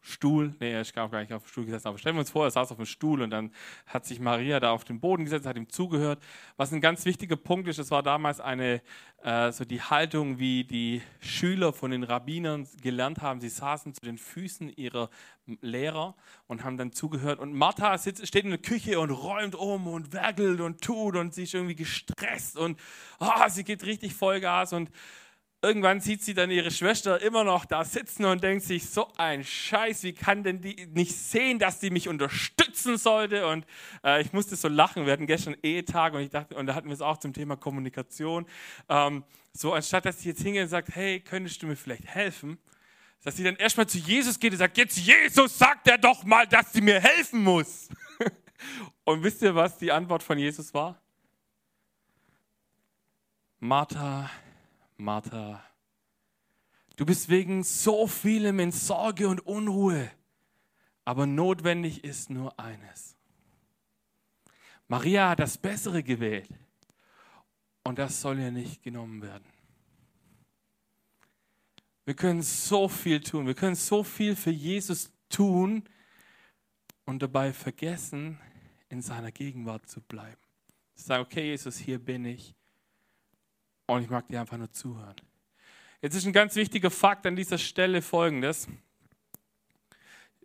[0.00, 2.44] Stuhl, nee, er ist gar nicht auf dem Stuhl gesessen, aber stellen wir uns vor,
[2.44, 3.52] er saß auf dem Stuhl und dann
[3.86, 6.22] hat sich Maria da auf den Boden gesetzt, hat ihm zugehört.
[6.56, 8.80] Was ein ganz wichtiger Punkt ist, das war damals eine,
[9.22, 13.40] äh, so die Haltung, wie die Schüler von den Rabbinern gelernt haben.
[13.40, 15.10] Sie saßen zu den Füßen ihrer
[15.60, 16.14] Lehrer
[16.46, 17.38] und haben dann zugehört.
[17.38, 21.34] Und Martha sitzt, steht in der Küche und räumt um und werkelt und tut und
[21.34, 22.78] sie ist irgendwie gestresst und
[23.18, 24.90] oh, sie geht richtig Vollgas und
[25.60, 29.42] Irgendwann sieht sie dann ihre Schwester immer noch da sitzen und denkt sich, so ein
[29.42, 33.48] Scheiß, wie kann denn die nicht sehen, dass die mich unterstützen sollte?
[33.48, 33.66] Und
[34.04, 35.04] äh, ich musste so lachen.
[35.04, 37.56] Wir hatten gestern Ehetag und ich dachte, und da hatten wir es auch zum Thema
[37.56, 38.46] Kommunikation.
[38.88, 42.58] Ähm, so anstatt dass sie jetzt hingeht und sagt, hey, könntest du mir vielleicht helfen?
[43.24, 46.46] Dass sie dann erstmal zu Jesus geht und sagt, jetzt Jesus, sagt er doch mal,
[46.46, 47.88] dass sie mir helfen muss.
[49.04, 51.02] und wisst ihr, was die Antwort von Jesus war?
[53.58, 54.30] Martha,
[54.98, 55.64] Martha,
[56.96, 60.10] du bist wegen so vielem in Sorge und Unruhe,
[61.04, 63.16] aber notwendig ist nur eines.
[64.88, 66.50] Maria hat das Bessere gewählt
[67.84, 69.46] und das soll ihr nicht genommen werden.
[72.04, 75.84] Wir können so viel tun, wir können so viel für Jesus tun
[77.04, 78.40] und dabei vergessen,
[78.88, 80.40] in seiner Gegenwart zu bleiben.
[80.94, 82.57] Sagen, okay, Jesus, hier bin ich.
[83.88, 85.16] Und ich mag dir einfach nur zuhören.
[86.02, 88.68] Jetzt ist ein ganz wichtiger Fakt an dieser Stelle folgendes.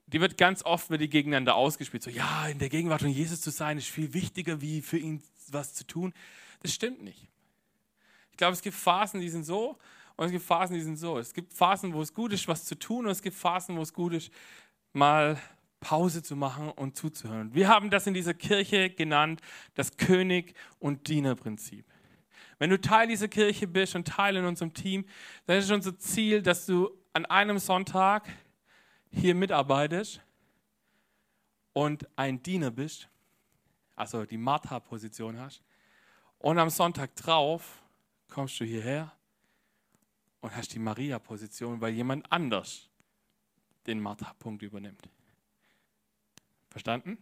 [0.08, 2.04] Die wird ganz oft wird die gegeneinander ausgespielt.
[2.04, 5.22] So, ja, in der Gegenwart von Jesus zu sein, ist viel wichtiger, wie für ihn
[5.50, 6.14] was zu tun.
[6.62, 7.28] Das stimmt nicht.
[8.32, 9.78] Ich glaube, es gibt Phasen, die sind so
[10.16, 11.18] und es gibt Phasen, die sind so.
[11.18, 13.82] Es gibt Phasen, wo es gut ist, was zu tun und es gibt Phasen, wo
[13.82, 14.32] es gut ist,
[14.94, 15.38] mal
[15.82, 17.54] Pause zu machen und zuzuhören.
[17.54, 19.42] Wir haben das in dieser Kirche genannt,
[19.76, 21.86] das König- und Dienerprinzip.
[22.64, 25.04] Wenn du Teil dieser Kirche bist und Teil in unserem Team,
[25.48, 28.30] dann ist unser Ziel, dass du an einem Sonntag
[29.12, 30.22] hier mitarbeitest
[31.74, 33.10] und ein Diener bist,
[33.98, 35.62] also die Martha-Position hast.
[36.38, 37.84] Und am Sonntag drauf
[38.30, 39.12] kommst du hierher
[40.40, 42.90] und hast die Maria-Position, weil jemand anders
[43.88, 45.10] den Martha-Punkt übernimmt.
[46.70, 47.18] Verstanden?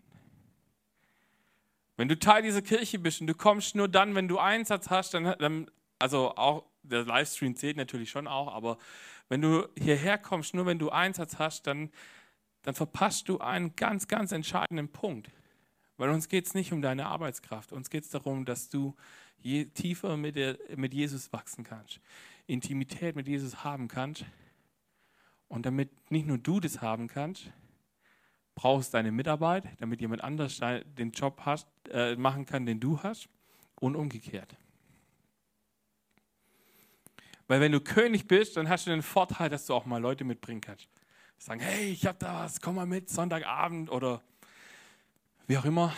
[2.01, 5.13] Wenn du Teil dieser Kirche bist und du kommst nur dann, wenn du Einsatz hast,
[5.13, 8.79] dann, dann also auch der Livestream zählt natürlich schon auch, aber
[9.29, 11.91] wenn du hierher kommst, nur wenn du Einsatz hast, dann,
[12.63, 15.29] dann verpasst du einen ganz, ganz entscheidenden Punkt.
[15.97, 18.95] Weil uns geht es nicht um deine Arbeitskraft, uns geht es darum, dass du
[19.37, 22.01] je tiefer mit, der, mit Jesus wachsen kannst,
[22.47, 24.25] Intimität mit Jesus haben kannst.
[25.47, 27.51] Und damit nicht nur du das haben kannst,
[28.55, 30.59] brauchst deine Mitarbeit, damit jemand anders
[30.97, 33.29] den Job hast, äh, machen kann, den du hast
[33.79, 34.55] und umgekehrt.
[37.47, 40.23] Weil wenn du König bist, dann hast du den Vorteil, dass du auch mal Leute
[40.23, 40.87] mitbringen kannst.
[41.37, 44.21] Sagen, hey, ich habe da was, komm mal mit, Sonntagabend oder
[45.47, 45.93] wie auch immer.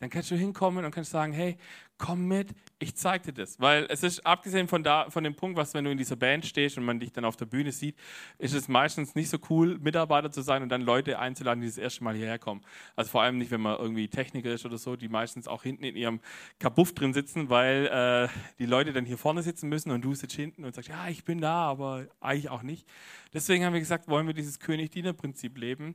[0.00, 1.58] Dann kannst du hinkommen und kannst sagen, hey,
[1.98, 3.60] komm mit, ich zeig dir das.
[3.60, 6.46] Weil es ist, abgesehen von, da, von dem Punkt, was, wenn du in dieser Band
[6.46, 7.94] stehst und man dich dann auf der Bühne sieht,
[8.38, 11.76] ist es meistens nicht so cool, Mitarbeiter zu sein und dann Leute einzuladen, die das
[11.76, 12.62] erste Mal hierher kommen.
[12.96, 15.84] Also vor allem nicht, wenn man irgendwie Techniker ist oder so, die meistens auch hinten
[15.84, 16.20] in ihrem
[16.58, 20.34] Kabuff drin sitzen, weil äh, die Leute dann hier vorne sitzen müssen und du sitzt
[20.34, 22.88] hinten und sagst, ja, ich bin da, aber eigentlich auch nicht.
[23.34, 25.94] Deswegen haben wir gesagt, wollen wir dieses König-Diener-Prinzip leben,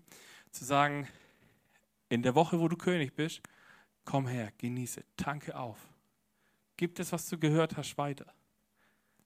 [0.51, 1.07] zu sagen,
[2.09, 3.41] in der Woche, wo du König bist,
[4.05, 5.77] komm her, genieße, tanke auf
[6.77, 8.25] Gib das, was du gehört hast, weiter.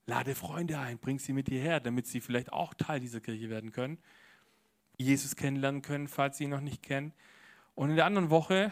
[0.06, 3.72] Lade Freunde ein, bring sie mit hierher, damit sie vielleicht auch Teil dieser Kirche werden
[3.72, 3.98] können,
[4.98, 7.13] Jesus kennenlernen können, falls sie ihn noch nicht kennen.
[7.76, 8.72] Und in der anderen Woche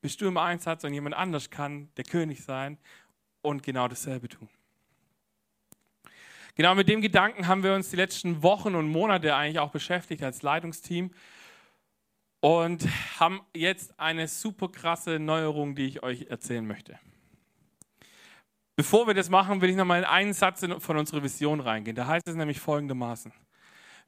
[0.00, 2.78] bist du im Einsatz und jemand anders kann der König sein
[3.42, 4.48] und genau dasselbe tun.
[6.54, 10.22] Genau mit dem Gedanken haben wir uns die letzten Wochen und Monate eigentlich auch beschäftigt
[10.22, 11.12] als Leitungsteam
[12.40, 16.98] und haben jetzt eine super krasse Neuerung, die ich euch erzählen möchte.
[18.76, 21.94] Bevor wir das machen, will ich nochmal in einen Satz von unserer Vision reingehen.
[21.94, 23.32] Da heißt es nämlich folgendermaßen.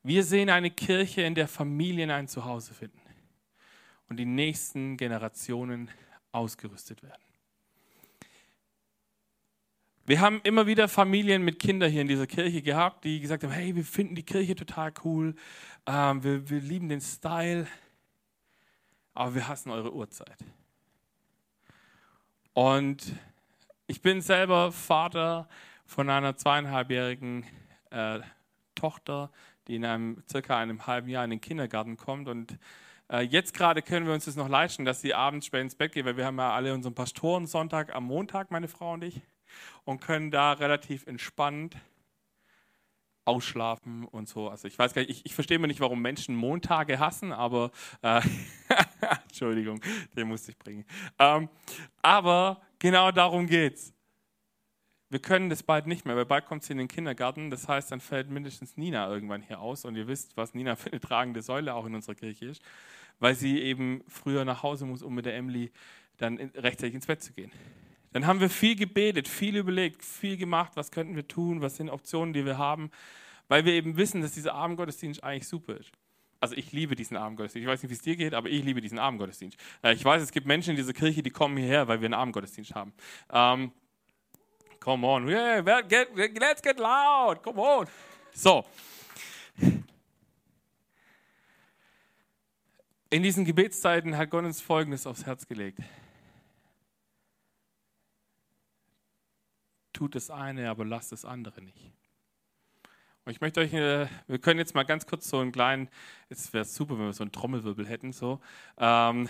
[0.03, 2.99] Wir sehen eine Kirche, in der Familien ein Zuhause finden
[4.09, 5.91] und die nächsten Generationen
[6.33, 7.23] ausgerüstet werden.
[10.05, 13.53] Wir haben immer wieder Familien mit Kindern hier in dieser Kirche gehabt, die gesagt haben,
[13.53, 15.37] hey, wir finden die Kirche total cool,
[15.87, 17.69] ähm, wir, wir lieben den Style,
[19.15, 20.39] aber wir hassen eure Uhrzeit.
[22.55, 23.15] Und
[23.87, 25.49] ich bin selber Vater
[25.87, 27.45] von einer zweieinhalbjährigen
[27.91, 28.21] äh,
[28.75, 29.31] Tochter,
[29.69, 32.29] die in einem circa einem halben Jahr in den Kindergarten kommt.
[32.29, 32.59] Und
[33.11, 35.93] äh, jetzt gerade können wir uns das noch leisten, dass sie abends spät ins Bett
[35.93, 39.21] geht, weil wir haben ja alle unseren Pastorensonntag am Montag, meine Frau und ich,
[39.85, 41.77] und können da relativ entspannt
[43.25, 44.49] ausschlafen und so.
[44.49, 47.71] Also ich weiß gar nicht, ich, ich verstehe mir nicht, warum Menschen Montage hassen, aber
[48.03, 48.21] äh,
[49.25, 49.81] Entschuldigung,
[50.17, 50.85] den musste ich bringen.
[51.19, 51.49] Ähm,
[52.03, 53.95] aber Genau darum geht's.
[55.09, 57.49] Wir können das bald nicht mehr, weil bald kommt sie in den Kindergarten.
[57.49, 59.85] Das heißt, dann fällt mindestens Nina irgendwann hier aus.
[59.85, 62.61] Und ihr wisst, was Nina für eine tragende Säule auch in unserer Kirche ist,
[63.21, 65.71] weil sie eben früher nach Hause muss, um mit der Emily
[66.17, 67.53] dann rechtzeitig ins Bett zu gehen.
[68.13, 71.91] Dann haben wir viel gebetet, viel überlegt, viel gemacht, was könnten wir tun, was sind
[71.91, 72.91] Optionen, die wir haben,
[73.49, 75.93] weil wir eben wissen, dass dieser Abendgottesdienst eigentlich super ist
[76.43, 77.65] also ich liebe diesen Abendgottesdienst.
[77.65, 79.57] Ich weiß nicht, wie es dir geht, aber ich liebe diesen Abendgottesdienst.
[79.83, 82.15] Äh, ich weiß, es gibt Menschen in dieser Kirche, die kommen hierher, weil wir einen
[82.15, 82.93] Abendgottesdienst haben.
[83.29, 83.73] Um, ähm,
[84.81, 87.87] come on, let's get loud, come on.
[88.35, 88.65] So.
[93.11, 95.79] In diesen Gebetszeiten hat Gott uns Folgendes aufs Herz gelegt.
[100.03, 101.93] Tut das eine, aber lasst das andere nicht.
[103.25, 105.89] Und ich möchte euch, äh, wir können jetzt mal ganz kurz so einen kleinen,
[106.29, 108.13] jetzt wäre es super, wenn wir so einen Trommelwirbel hätten.
[108.13, 108.41] So.
[108.79, 109.29] Ähm,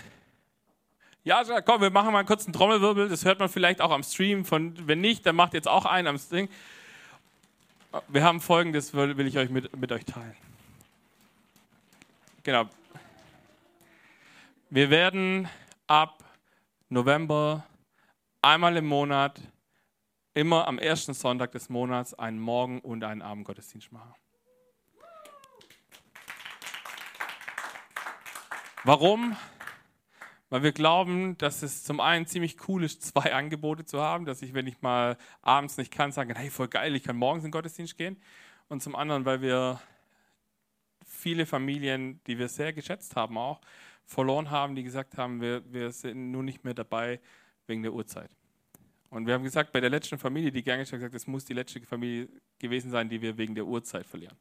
[1.25, 3.11] ja, komm, wir machen mal einen kurzen Trommelwirbel.
[3.11, 4.47] Das hört man vielleicht auch am Stream.
[4.47, 6.49] Von, wenn nicht, dann macht jetzt auch einen am Stream.
[8.09, 10.37] Wir haben folgendes, will, will ich euch mit, mit euch teilen.
[12.45, 12.65] Genau.
[14.71, 15.51] Wir werden
[15.87, 16.25] ab
[16.89, 17.63] November
[18.41, 19.39] einmal im Monat
[20.35, 24.15] immer am ersten Sonntag des Monats einen Morgen- und einen Abendgottesdienst machen.
[28.85, 29.37] Warum?
[30.51, 34.43] Weil wir glauben, dass es zum einen ziemlich cool ist, zwei Angebote zu haben, dass
[34.43, 37.49] ich, wenn ich mal abends nicht kann, sagen hey, voll geil, ich kann morgens in
[37.49, 38.21] den Gottesdienst gehen.
[38.69, 39.81] Und zum anderen, weil wir
[41.07, 43.61] viele Familien, die wir sehr geschätzt haben, auch
[44.05, 47.21] verloren haben, die gesagt haben, wir, wir sind nur nicht mehr dabei
[47.67, 48.31] wegen der Uhrzeit.
[49.13, 51.53] Und wir haben gesagt, bei der letzten Familie, die gegangen ist, gesagt, es muss die
[51.53, 54.39] letzte Familie gewesen sein, die wir wegen der Uhrzeit verlieren.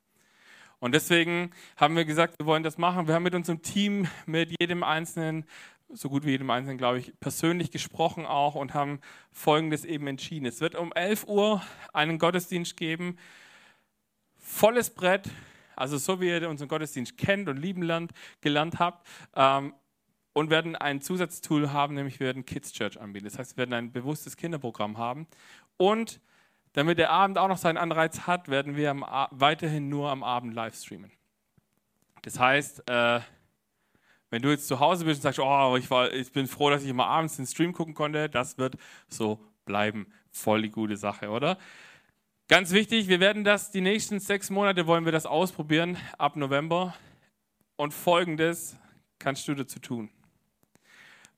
[0.80, 3.06] Und deswegen haben wir gesagt, wir wollen das machen.
[3.06, 5.44] Wir haben mit unserem Team, mit jedem Einzelnen,
[5.90, 9.02] so gut wie jedem Einzelnen, glaube ich, persönlich gesprochen auch und haben
[9.34, 10.46] Folgendes eben entschieden.
[10.46, 11.62] Es wird um 11 Uhr
[11.92, 13.18] einen Gottesdienst geben,
[14.38, 15.30] volles Brett,
[15.76, 19.06] also so wie ihr unseren Gottesdienst kennt und lieben lernt, gelernt habt.
[19.36, 19.74] Ähm,
[20.34, 23.26] und werden ein Zusatztool haben, nämlich wir werden Kids Church anbieten.
[23.26, 25.28] Das heißt, wir werden ein bewusstes Kinderprogramm haben.
[25.78, 26.22] Und
[26.74, 30.54] damit der Abend auch noch seinen Anreiz hat, werden wir am, weiterhin nur am Abend
[30.54, 31.12] live streamen.
[32.22, 33.20] Das heißt, äh,
[34.30, 36.84] wenn du jetzt zu Hause bist und sagst, oh, ich, war, ich bin froh, dass
[36.84, 38.76] ich immer abends den Stream gucken konnte, das wird
[39.10, 40.08] so bleiben.
[40.32, 41.58] Voll die gute Sache, oder?
[42.48, 46.96] Ganz wichtig, wir werden das die nächsten sechs Monate wollen wir das ausprobieren ab November.
[47.76, 48.78] Und folgendes
[49.20, 50.10] kannst du dazu tun.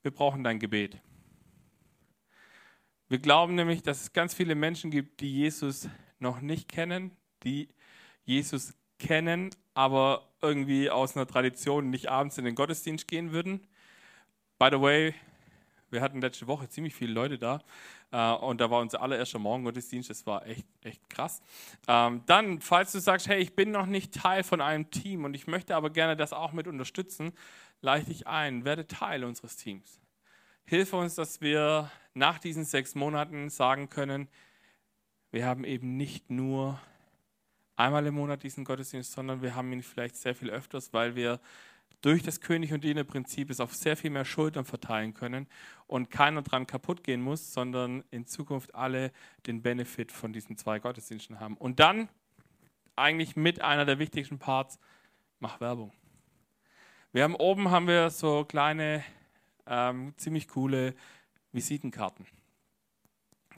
[0.04, 0.98] Wir brauchen dein Gebet.
[3.08, 5.88] Wir glauben nämlich, dass es ganz viele Menschen gibt, die Jesus
[6.20, 7.12] noch nicht kennen,
[7.44, 7.70] die
[8.26, 13.66] Jesus kennen, aber irgendwie aus einer Tradition nicht abends in den Gottesdienst gehen würden.
[14.60, 15.14] By the way,
[15.90, 17.62] wir hatten letzte Woche ziemlich viele Leute da
[18.12, 21.42] äh, und da war unser allererster Morgengottesdienst, das war echt, echt krass.
[21.88, 25.34] Ähm, dann, falls du sagst, hey, ich bin noch nicht Teil von einem Team und
[25.34, 27.32] ich möchte aber gerne das auch mit unterstützen,
[27.84, 30.00] leite dich ein, werde Teil unseres Teams.
[30.66, 34.30] Hilfe uns, dass wir nach diesen sechs Monaten sagen können,
[35.32, 36.80] wir haben eben nicht nur
[37.76, 41.42] einmal im Monat diesen Gottesdienst, sondern wir haben ihn vielleicht sehr viel öfters, weil wir
[42.02, 45.48] durch das König- und Diener-Prinzip es auf sehr viel mehr Schultern verteilen können
[45.88, 49.12] und keiner dran kaputt gehen muss, sondern in Zukunft alle
[49.46, 51.58] den Benefit von diesen zwei Gottesdiensten haben.
[51.58, 52.10] Und dann
[52.96, 54.80] eigentlich mit einer der wichtigsten Parts,
[55.40, 55.92] mach Werbung.
[57.14, 59.04] Wir haben oben haben wir so kleine,
[59.68, 60.96] ähm, ziemlich coole
[61.52, 62.26] Visitenkarten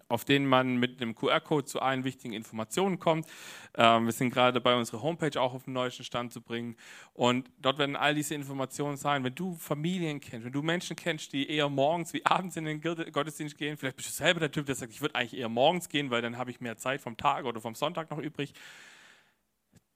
[0.07, 3.27] auf denen man mit einem QR-Code zu allen wichtigen Informationen kommt.
[3.75, 6.75] Ähm, wir sind gerade dabei, unsere Homepage auch auf den neuesten Stand zu bringen.
[7.13, 9.23] Und dort werden all diese Informationen sein.
[9.23, 12.81] Wenn du Familien kennst, wenn du Menschen kennst, die eher morgens wie abends in den
[12.81, 15.89] Gottesdienst gehen, vielleicht bist du selber der Typ, der sagt, ich würde eigentlich eher morgens
[15.89, 18.53] gehen, weil dann habe ich mehr Zeit vom Tag oder vom Sonntag noch übrig.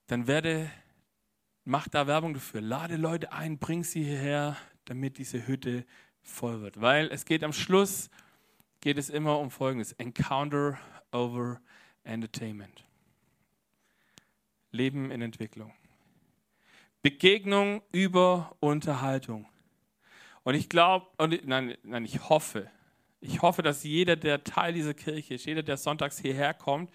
[0.07, 0.71] Dann werde,
[1.65, 2.61] mach da Werbung dafür.
[2.61, 5.85] Lade Leute ein, bring sie hierher, damit diese Hütte
[6.21, 6.81] voll wird.
[6.81, 8.09] Weil es geht am Schluss
[8.81, 9.91] geht es immer um Folgendes.
[9.93, 10.79] Encounter
[11.11, 11.61] over
[12.03, 12.85] Entertainment.
[14.71, 15.73] Leben in Entwicklung.
[17.01, 19.47] Begegnung über Unterhaltung.
[20.43, 21.07] Und ich glaube,
[21.45, 22.69] nein, nein, ich hoffe,
[23.21, 26.91] ich hoffe, dass jeder, der Teil dieser Kirche ist, jeder, der sonntags hierher kommt,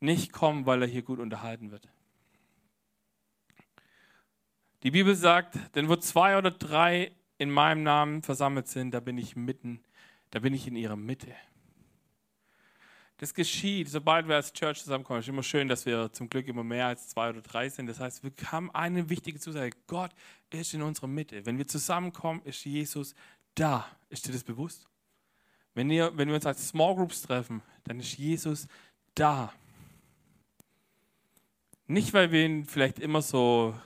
[0.00, 1.88] nicht kommt, weil er hier gut unterhalten wird.
[4.84, 9.18] Die Bibel sagt, denn wo zwei oder drei in meinem Namen versammelt sind, da bin
[9.18, 9.80] ich mitten
[10.34, 11.32] da bin ich in ihrer Mitte.
[13.18, 15.20] Das geschieht, sobald wir als Church zusammenkommen.
[15.20, 17.86] Es ist immer schön, dass wir zum Glück immer mehr als zwei oder drei sind.
[17.86, 19.76] Das heißt, wir haben eine wichtige Zusage.
[19.86, 20.10] Gott
[20.50, 21.46] ist in unserer Mitte.
[21.46, 23.14] Wenn wir zusammenkommen, ist Jesus
[23.54, 23.86] da.
[24.08, 24.88] Ist dir das bewusst?
[25.72, 28.66] Wenn, ihr, wenn wir uns als Small Groups treffen, dann ist Jesus
[29.14, 29.52] da.
[31.86, 33.78] Nicht, weil wir ihn vielleicht immer so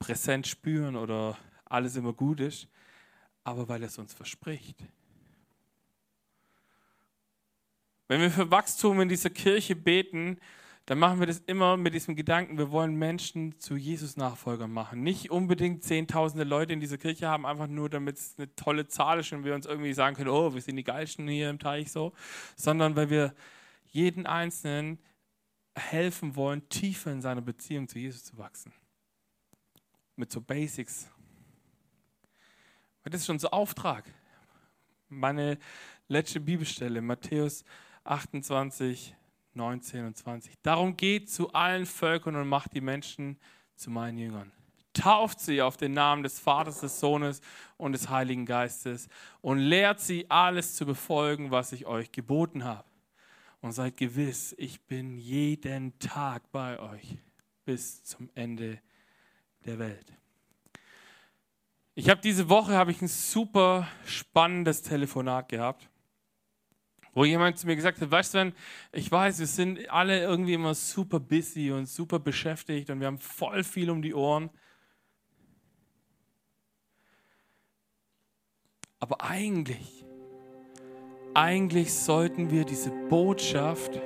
[0.00, 2.66] präsent spüren oder alles immer gut ist,
[3.44, 4.82] aber weil er es uns verspricht.
[8.08, 10.40] Wenn wir für Wachstum in dieser Kirche beten,
[10.86, 15.04] dann machen wir das immer mit diesem Gedanken, wir wollen Menschen zu Jesus-Nachfolgern machen.
[15.04, 19.20] Nicht unbedingt zehntausende Leute in dieser Kirche haben, einfach nur, damit es eine tolle Zahl
[19.20, 21.92] ist und wir uns irgendwie sagen können, oh, wir sind die Geilsten hier im Teich
[21.92, 22.12] so,
[22.56, 23.34] sondern weil wir
[23.92, 24.98] jeden Einzelnen
[25.76, 28.72] helfen wollen, tiefer in seiner Beziehung zu Jesus zu wachsen.
[30.20, 31.08] Mit so Basics.
[33.04, 34.04] Das ist unser Auftrag.
[35.08, 35.58] Meine
[36.08, 37.64] letzte Bibelstelle, Matthäus
[38.04, 39.16] 28,
[39.54, 40.52] 19 und 20.
[40.60, 43.38] Darum geht zu allen Völkern und macht die Menschen
[43.76, 44.52] zu meinen Jüngern.
[44.92, 47.40] Tauft sie auf den Namen des Vaters, des Sohnes
[47.78, 49.08] und des Heiligen Geistes
[49.40, 52.84] und lehrt sie alles zu befolgen, was ich euch geboten habe.
[53.62, 57.16] Und seid gewiss, ich bin jeden Tag bei euch
[57.64, 58.82] bis zum Ende
[59.66, 60.12] der Welt.
[61.94, 65.90] Ich habe diese Woche habe ich ein super spannendes Telefonat gehabt
[67.12, 68.52] wo jemand zu mir gesagt hat, weißt du, wenn
[68.92, 73.18] ich weiß, wir sind alle irgendwie immer super busy und super beschäftigt und wir haben
[73.18, 74.50] voll viel um die Ohren.
[79.00, 80.04] Aber eigentlich,
[81.34, 83.98] eigentlich sollten wir diese Botschaft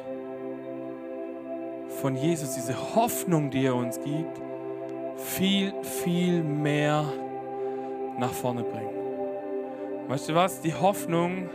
[2.01, 4.41] von Jesus, diese Hoffnung, die er uns gibt,
[5.17, 7.05] viel, viel mehr
[8.19, 8.91] nach vorne bringen.
[10.09, 10.61] Weißt du was?
[10.61, 11.49] Die Hoffnung,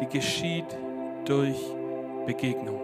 [0.00, 0.76] die geschieht
[1.24, 1.58] durch
[2.26, 2.80] Begegnung.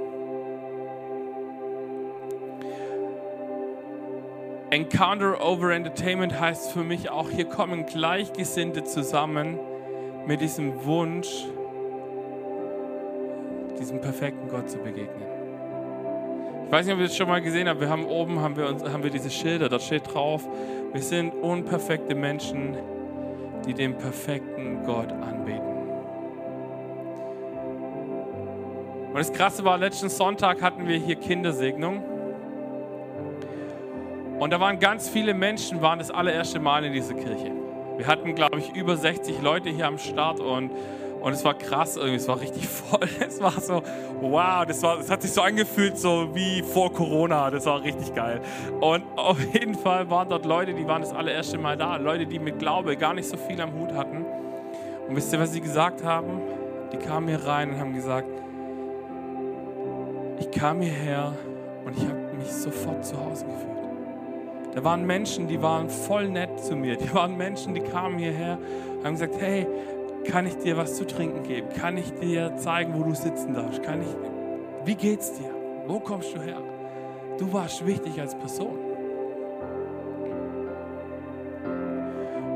[4.70, 9.58] Encounter over Entertainment heißt für mich auch, hier kommen Gleichgesinnte zusammen
[10.26, 11.46] mit diesem Wunsch,
[13.78, 15.35] diesem perfekten Gott zu begegnen.
[16.66, 17.80] Ich weiß nicht, ob ihr das schon mal gesehen habt.
[17.80, 20.42] Wir haben oben haben wir, uns, haben wir diese Schilder, da steht drauf,
[20.92, 22.76] wir sind unperfekte Menschen,
[23.64, 25.76] die den perfekten Gott anbeten.
[29.08, 32.02] Und das Krasse war, letzten Sonntag hatten wir hier Kindersegnung.
[34.40, 37.52] Und da waren ganz viele Menschen, waren das allererste Mal in dieser Kirche.
[37.96, 40.72] Wir hatten, glaube ich, über 60 Leute hier am Start und,
[41.20, 43.08] und es war krass, irgendwie, es war richtig voll.
[43.20, 43.82] Es war so,
[44.20, 47.50] wow, das, war, das hat sich so angefühlt, so wie vor Corona.
[47.50, 48.40] Das war richtig geil.
[48.80, 51.96] Und auf jeden Fall waren dort Leute, die waren das allererste Mal da.
[51.96, 54.24] Leute, die mit Glaube gar nicht so viel am Hut hatten.
[55.08, 56.40] Und wisst ihr, was sie gesagt haben?
[56.92, 58.28] Die kamen hier rein und haben gesagt,
[60.38, 61.32] ich kam hierher
[61.84, 63.76] und ich habe mich sofort zu Hause gefühlt.
[64.74, 66.96] Da waren Menschen, die waren voll nett zu mir.
[66.96, 68.58] Die waren Menschen, die kamen hierher
[68.98, 69.66] und haben gesagt, hey,
[70.26, 71.68] kann ich dir was zu trinken geben?
[71.78, 73.82] Kann ich dir zeigen, wo du sitzen darfst?
[73.82, 74.08] Kann ich,
[74.84, 75.50] wie geht's dir?
[75.86, 76.60] Wo kommst du her?
[77.38, 78.78] Du warst wichtig als Person.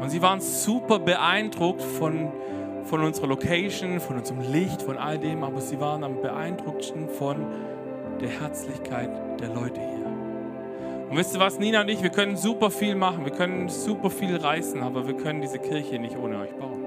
[0.01, 2.33] Und sie waren super beeindruckt von,
[2.85, 7.47] von unserer Location, von unserem Licht, von all dem, aber sie waren am beeindrucktesten von
[8.21, 9.11] der Herzlichkeit
[9.41, 10.07] der Leute hier.
[11.11, 14.11] Und wisst ihr was, Nina und ich, wir können super viel machen, wir können super
[14.11, 16.80] viel reißen, aber wir können diese Kirche nicht ohne euch bauen.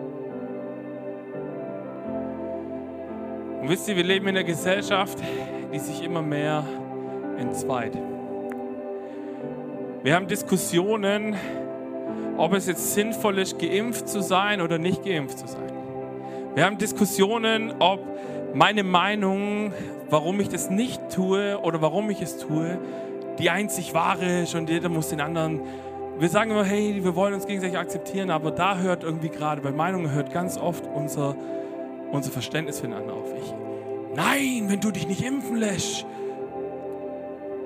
[3.64, 5.18] Und wisst ihr, wir leben in einer Gesellschaft,
[5.74, 6.66] die sich immer mehr
[7.38, 7.98] entzweit.
[10.04, 11.38] Wir haben Diskussionen,
[12.36, 15.72] ob es jetzt sinnvoll ist, geimpft zu sein oder nicht geimpft zu sein.
[16.56, 18.02] Wir haben Diskussionen, ob
[18.54, 19.72] meine Meinung,
[20.10, 22.78] warum ich das nicht tue oder warum ich es tue,
[23.40, 25.62] die einzig wahre ist und jeder muss den anderen.
[26.20, 29.72] Wir sagen immer, hey, wir wollen uns gegenseitig akzeptieren, aber da hört irgendwie gerade, bei
[29.72, 31.38] Meinungen hört ganz oft unser,
[32.14, 33.30] unser Verständnis für den anderen auf.
[33.36, 33.54] Ich,
[34.16, 36.06] nein, wenn du dich nicht impfen lässt,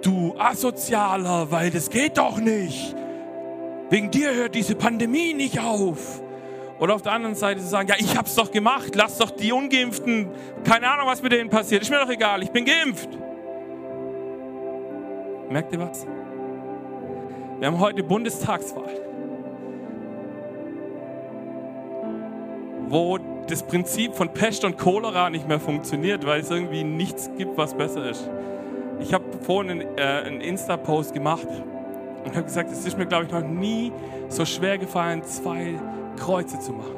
[0.01, 2.95] du Asozialer, weil das geht doch nicht.
[3.89, 6.21] Wegen dir hört diese Pandemie nicht auf.
[6.79, 9.51] Oder auf der anderen Seite zu sagen, ja, ich hab's doch gemacht, lass doch die
[9.51, 10.29] Ungeimpften,
[10.63, 13.09] keine Ahnung, was mit denen passiert, ist mir doch egal, ich bin geimpft.
[15.49, 16.05] Merkt ihr was?
[17.57, 19.01] Wir haben heute Bundestagswahl,
[22.87, 23.17] wo
[23.47, 27.73] das Prinzip von Pest und Cholera nicht mehr funktioniert, weil es irgendwie nichts gibt, was
[27.73, 28.29] besser ist.
[28.99, 31.47] Ich habe vorhin einen, äh, einen Insta-Post gemacht
[32.25, 33.91] und habe gesagt, es ist mir, glaube ich, noch nie
[34.27, 35.75] so schwer gefallen, zwei
[36.17, 36.95] Kreuze zu machen.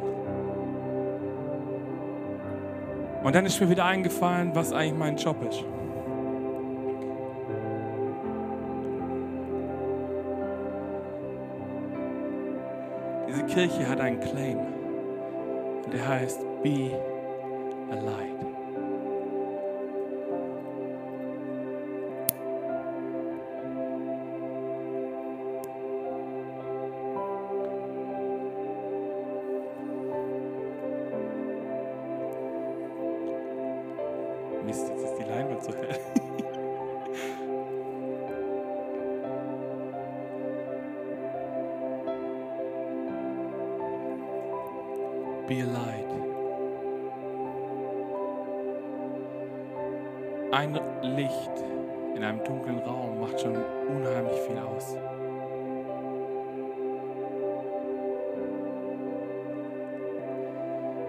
[3.24, 5.64] Und dann ist mir wieder eingefallen, was eigentlich mein Job ist.
[13.28, 14.79] Diese Kirche hat einen Claim.
[15.92, 16.92] Der heißt Be
[17.90, 18.30] a Light.
[34.64, 36.29] Mist, jetzt ist die Leinwand so hell.
[45.50, 46.06] Be a light.
[50.52, 50.80] Ein
[51.16, 51.52] Licht
[52.16, 54.96] in einem dunklen Raum macht schon unheimlich viel aus.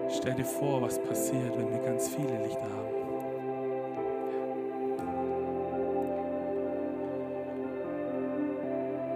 [0.09, 2.95] Stell dir vor, was passiert, wenn wir ganz viele Lichter haben.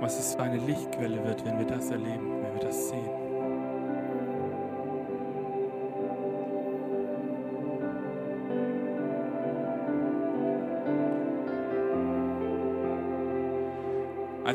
[0.01, 3.24] Was es für eine Lichtquelle wird, wenn wir das erleben, wenn wir das sehen.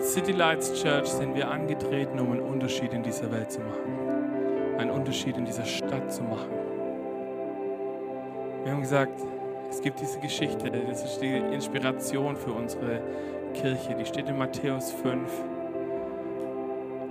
[0.01, 4.79] Als City Lights Church sind wir angetreten, um einen Unterschied in dieser Welt zu machen.
[4.79, 6.49] Einen Unterschied in dieser Stadt zu machen.
[8.63, 9.21] Wir haben gesagt,
[9.69, 13.03] es gibt diese Geschichte, das ist die Inspiration für unsere
[13.53, 13.95] Kirche.
[13.95, 15.31] Die steht in Matthäus 5.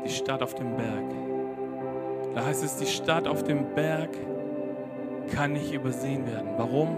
[0.04, 1.06] Die Stadt auf dem Berg.
[2.34, 4.10] Da heißt es, die Stadt auf dem Berg
[5.36, 6.50] kann nicht übersehen werden.
[6.58, 6.98] Warum?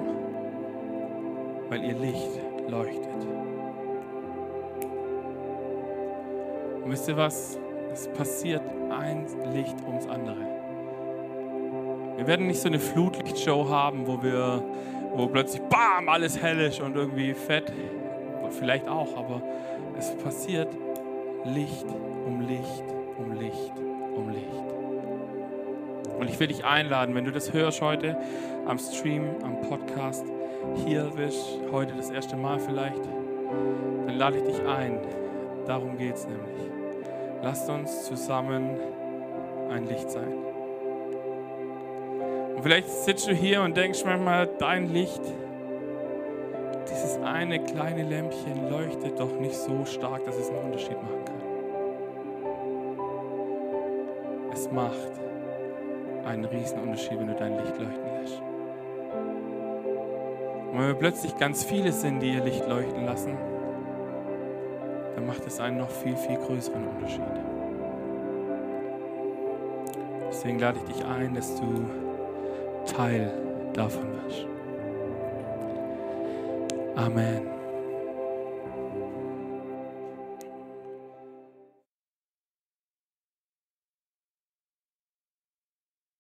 [1.68, 2.40] Weil ihr Licht
[2.70, 3.28] leuchtet.
[6.84, 7.58] Und wisst ihr was?
[7.92, 10.38] Es passiert ein Licht ums andere.
[12.18, 14.64] Wir werden nicht so eine Flutlichtshow haben, wo wir,
[15.14, 17.72] wo plötzlich BAM, alles hell ist und irgendwie fett.
[18.52, 19.42] Vielleicht auch, aber
[19.98, 20.68] es passiert
[21.46, 21.86] Licht
[22.26, 22.84] um Licht
[23.18, 23.74] um Licht
[24.16, 24.46] um Licht.
[26.20, 28.18] Und ich will dich einladen, wenn du das hörst heute
[28.68, 30.26] am Stream, am Podcast,
[30.86, 33.02] hier bist, heute das erste Mal vielleicht,
[34.06, 35.00] dann lade ich dich ein.
[35.68, 36.72] Darum geht es nämlich.
[37.44, 38.78] Lasst uns zusammen
[39.70, 40.34] ein Licht sein.
[42.56, 45.22] Und vielleicht sitzt du hier und denkst manchmal, dein Licht
[46.92, 51.42] dieses eine kleine Lämpchen leuchtet doch nicht so stark, dass es einen Unterschied machen kann.
[54.54, 55.12] Es macht
[56.26, 58.42] einen riesen Unterschied, wenn du dein Licht leuchten lässt.
[60.72, 63.38] Und wenn wir plötzlich ganz viele sind, die ihr Licht leuchten lassen,
[65.22, 67.22] dann macht es einen noch viel, viel größeren Unterschied.
[70.30, 71.86] Deswegen lade ich dich ein, dass du
[72.86, 73.32] Teil
[73.74, 74.48] davon wirst.
[76.96, 77.51] Amen.